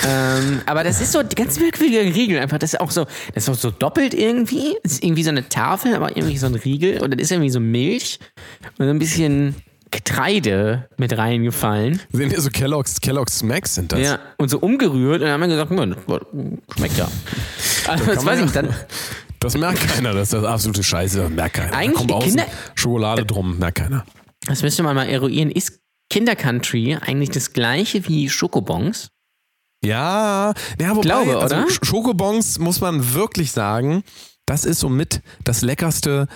[0.05, 2.59] ähm, aber das ist so ganz merkwürdiger Riegel einfach.
[2.59, 4.77] Das ist auch so, das ist auch so doppelt irgendwie.
[4.83, 7.01] Das ist irgendwie so eine Tafel, aber irgendwie so ein Riegel.
[7.01, 8.19] Und dann ist irgendwie so Milch
[8.79, 9.55] und so ein bisschen
[9.91, 12.01] Getreide mit reingefallen.
[12.13, 14.01] Sind ja so Kellogg's, Kellogg's Smacks sind das?
[14.01, 15.17] Ja, und so umgerührt.
[15.21, 15.97] Und dann haben wir gesagt, "Mann,
[16.77, 17.09] schmeckt ja.
[17.87, 18.75] Also, das weiß ich dann.
[19.41, 21.29] Das merkt keiner, das ist das absolute Scheiße.
[21.29, 21.73] Merkt keiner.
[21.75, 24.05] Eigentlich da kommt Kinder- Schokolade drum, merkt keiner.
[24.47, 25.51] Das müsste man mal eruieren.
[25.51, 25.81] Ist
[26.11, 29.11] Kinder Country eigentlich das gleiche wie Schokobons?
[29.85, 31.67] Ja, ja wobei, Glaube, also oder?
[31.67, 34.03] Sch- Schokobons muss man wirklich sagen,
[34.47, 36.27] das ist somit das leckerste,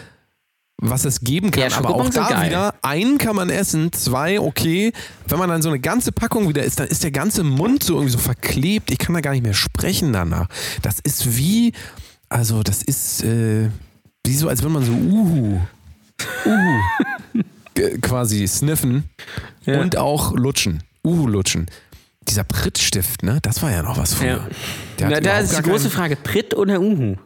[0.82, 1.70] was es geben kann.
[1.70, 2.48] Ja, Aber auch da geil.
[2.48, 4.92] wieder, einen kann man essen, zwei okay.
[5.28, 7.94] Wenn man dann so eine ganze Packung wieder isst, dann ist der ganze Mund so
[7.94, 8.90] irgendwie so verklebt.
[8.90, 10.48] Ich kann da gar nicht mehr sprechen danach.
[10.82, 11.72] Das ist wie,
[12.28, 13.70] also das ist äh,
[14.26, 15.60] wie so, als wenn man so uhu,
[16.46, 17.42] uhu
[18.02, 19.04] quasi sniffen
[19.66, 20.82] und auch lutschen.
[21.04, 21.66] Uhu lutschen.
[22.28, 23.38] Dieser Prittstift, ne?
[23.42, 24.46] Das war ja noch was früher.
[24.98, 25.08] Ja.
[25.10, 27.16] Na, da ist die große Frage: Pritt oder Uhu?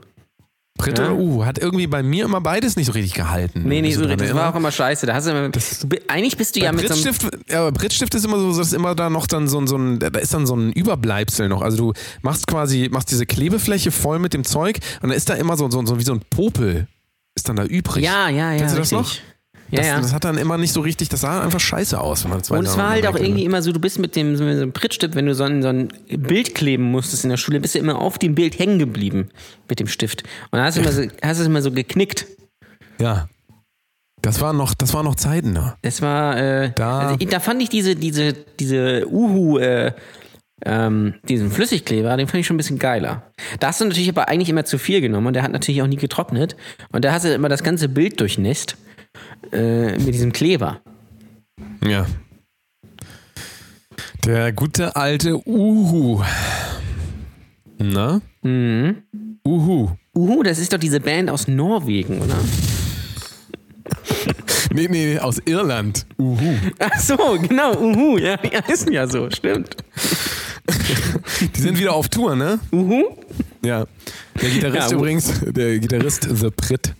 [0.76, 1.06] Pritt Ja.
[1.06, 1.44] oder Uhu.
[1.44, 3.62] Hat irgendwie bei mir immer beides nicht so richtig gehalten.
[3.64, 5.06] Nee, nee, Bist so, du dran das war auch immer scheiße.
[5.06, 7.16] Da hast du immer, du, bi- eigentlich bist du ja mit so einem.
[7.48, 9.76] Ja, aber Prittstift ist immer so, das ist immer da noch dann so, ein- so
[9.76, 11.62] ein, da ist dann so ein Überbleibsel noch.
[11.62, 15.34] Also du machst quasi, machst diese Klebefläche voll mit dem Zeug und dann ist da
[15.34, 16.86] immer so, so, so wie so ein Popel
[17.34, 18.04] ist dann da übrig.
[18.04, 18.58] Ja, ja, ja.
[18.58, 19.22] Kennst du das richtig.
[19.70, 20.00] Ja, Das, ja.
[20.00, 22.58] das hat dann immer nicht so richtig, das sah einfach scheiße aus, wenn man zwei
[22.58, 25.14] Und es war halt auch irgendwie immer so, du bist mit dem so einem Prittstift,
[25.14, 27.98] wenn du so ein, so ein Bild kleben musstest in der Schule, bist du immer
[28.00, 29.28] auf dem Bild hängen geblieben
[29.68, 30.22] mit dem Stift.
[30.50, 32.26] Und dann hast du immer so, hast es immer so geknickt.
[33.00, 33.28] Ja.
[34.22, 35.74] Das waren noch, das waren noch Zeiten, ne?
[35.82, 39.92] Das war, äh, Da- also, da fand ich diese, diese, diese Uhu, äh,
[40.64, 43.22] ähm, diesen Flüssigkleber, den fand ich schon ein bisschen geiler.
[43.60, 45.86] Da hast du natürlich aber eigentlich immer zu viel genommen und der hat natürlich auch
[45.86, 46.56] nie getrocknet.
[46.92, 48.76] Und da hast du immer das ganze Bild durchnässt
[49.52, 50.80] äh, mit diesem Kleber.
[51.86, 52.06] Ja.
[54.24, 56.22] Der gute alte Uhu.
[57.78, 58.20] Na?
[58.42, 59.02] Mhm.
[59.46, 59.90] Uhu.
[60.14, 62.36] Uhu, das ist doch diese Band aus Norwegen, oder?
[64.74, 66.06] Nee, nee, aus Irland.
[66.18, 66.54] Uhu.
[66.78, 69.74] Ach so, genau, Uhu, ja, die heißen ja so, stimmt.
[71.54, 72.58] Die sind wieder auf Tour, ne?
[72.72, 73.04] Uhu?
[73.64, 73.86] Ja.
[74.40, 76.94] Der Gitarrist Ja, übrigens, der Gitarrist The Pritt.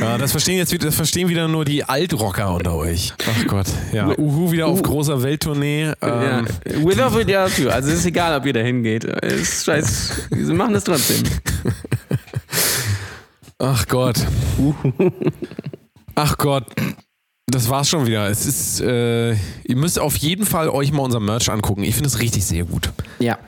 [0.00, 3.12] Ja, das verstehen jetzt wieder, das verstehen wieder nur die Altrocker unter euch.
[3.28, 3.66] Ach Gott.
[3.92, 5.92] Ja, Uhu wieder auf großer Welttournee.
[6.00, 6.38] Ja.
[6.38, 6.46] Ähm,
[6.84, 7.68] With or without you.
[7.68, 9.04] Also es ist egal, ob ihr da hingeht.
[9.04, 10.28] Ist scheiß.
[10.30, 11.24] Sie machen das trotzdem.
[13.58, 14.16] Ach Gott.
[16.14, 16.64] Ach Gott.
[17.50, 18.28] Das war's schon wieder.
[18.28, 21.82] Es ist, äh, ihr müsst auf jeden Fall euch mal unser Merch angucken.
[21.82, 22.92] Ich finde es richtig sehr gut.
[23.18, 23.38] Ja.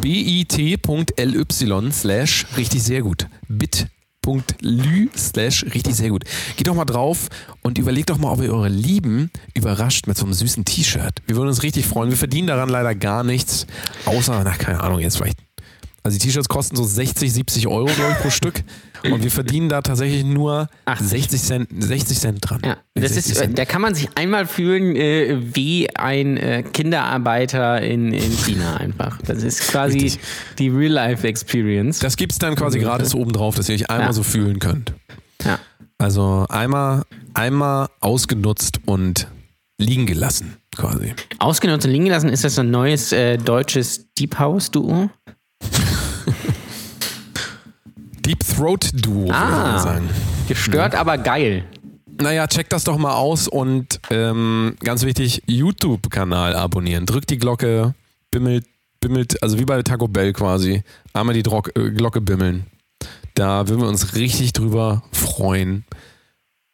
[0.00, 3.28] bit.ly slash richtig sehr gut.
[4.22, 6.24] bit.ly slash richtig sehr gut.
[6.56, 7.28] Geht doch mal drauf
[7.62, 11.22] und überlegt doch mal, ob ihr eure Lieben überrascht mit so einem süßen T-Shirt.
[11.26, 12.10] Wir würden uns richtig freuen.
[12.10, 13.66] Wir verdienen daran leider gar nichts,
[14.04, 15.38] außer, na keine Ahnung, jetzt vielleicht
[16.02, 18.62] Also die T-Shirts kosten so 60, 70 Euro, glaube ich, pro Stück.
[19.04, 21.08] Und wir verdienen da tatsächlich nur 80.
[21.08, 22.60] 60 Cent, 60 Cent dran.
[22.64, 23.58] Ja, das 60 ist, Cent.
[23.58, 29.18] da kann man sich einmal fühlen äh, wie ein äh, Kinderarbeiter in, in China einfach.
[29.22, 30.20] Das ist quasi Richtig.
[30.58, 31.98] die Real-Life-Experience.
[32.00, 34.12] Das gibt's dann quasi gratis obendrauf, dass ihr euch einmal Ja.
[34.12, 34.92] so fühlen könnt.
[35.44, 35.58] Ja.
[35.98, 39.28] Also einmal, einmal ausgenutzt und
[39.78, 41.14] liegen gelassen, quasi.
[41.38, 45.10] Ausgenutzt und liegen gelassen, ist das so ein neues äh, deutsches Deep House-Duo?
[48.20, 49.72] Deep Throat Duo, würde ich Ah.
[49.72, 50.08] mal sagen.
[50.48, 51.64] Gestört, aber geil.
[52.20, 57.06] Naja, checkt das doch mal aus und ähm, ganz wichtig, YouTube-Kanal abonnieren.
[57.06, 57.94] Drückt die Glocke,
[58.30, 58.66] bimmelt,
[59.00, 60.82] bimmelt, also wie bei Taco Bell quasi.
[61.14, 62.66] Einmal die Drock, äh, Glocke bimmeln.
[63.34, 65.84] Da würden wir uns richtig drüber freuen.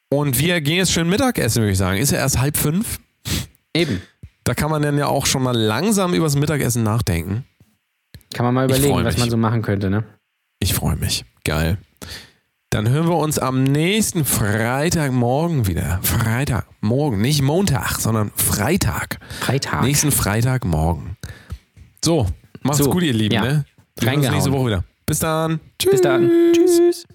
[0.09, 1.99] Und wir gehen jetzt schön Mittagessen, würde ich sagen.
[2.01, 2.99] Ist ja erst halb fünf.
[3.75, 4.03] Eben.
[4.45, 7.45] Da kann man dann ja auch schon mal langsam übers Mittagessen nachdenken.
[8.35, 10.05] Kann man mal überlegen, was man so machen könnte, ne?
[10.59, 11.25] Ich freue mich.
[11.45, 11.79] Geil.
[12.71, 16.01] Dann hören wir uns am nächsten Freitagmorgen wieder.
[16.03, 19.19] Freitagmorgen, nicht Montag, sondern Freitag.
[19.41, 19.83] Freitag.
[19.83, 21.17] Nächsten Freitagmorgen.
[22.05, 22.27] So,
[22.63, 23.35] macht's So, gut, ihr Lieben.
[23.35, 23.43] ja.
[23.43, 23.65] Ne?
[23.99, 24.85] Wir hören uns nächste Woche wieder.
[25.07, 25.61] Bis dann.
[25.79, 25.93] Tschüss.
[25.93, 26.31] Bis dann.
[26.53, 27.07] Tschüss.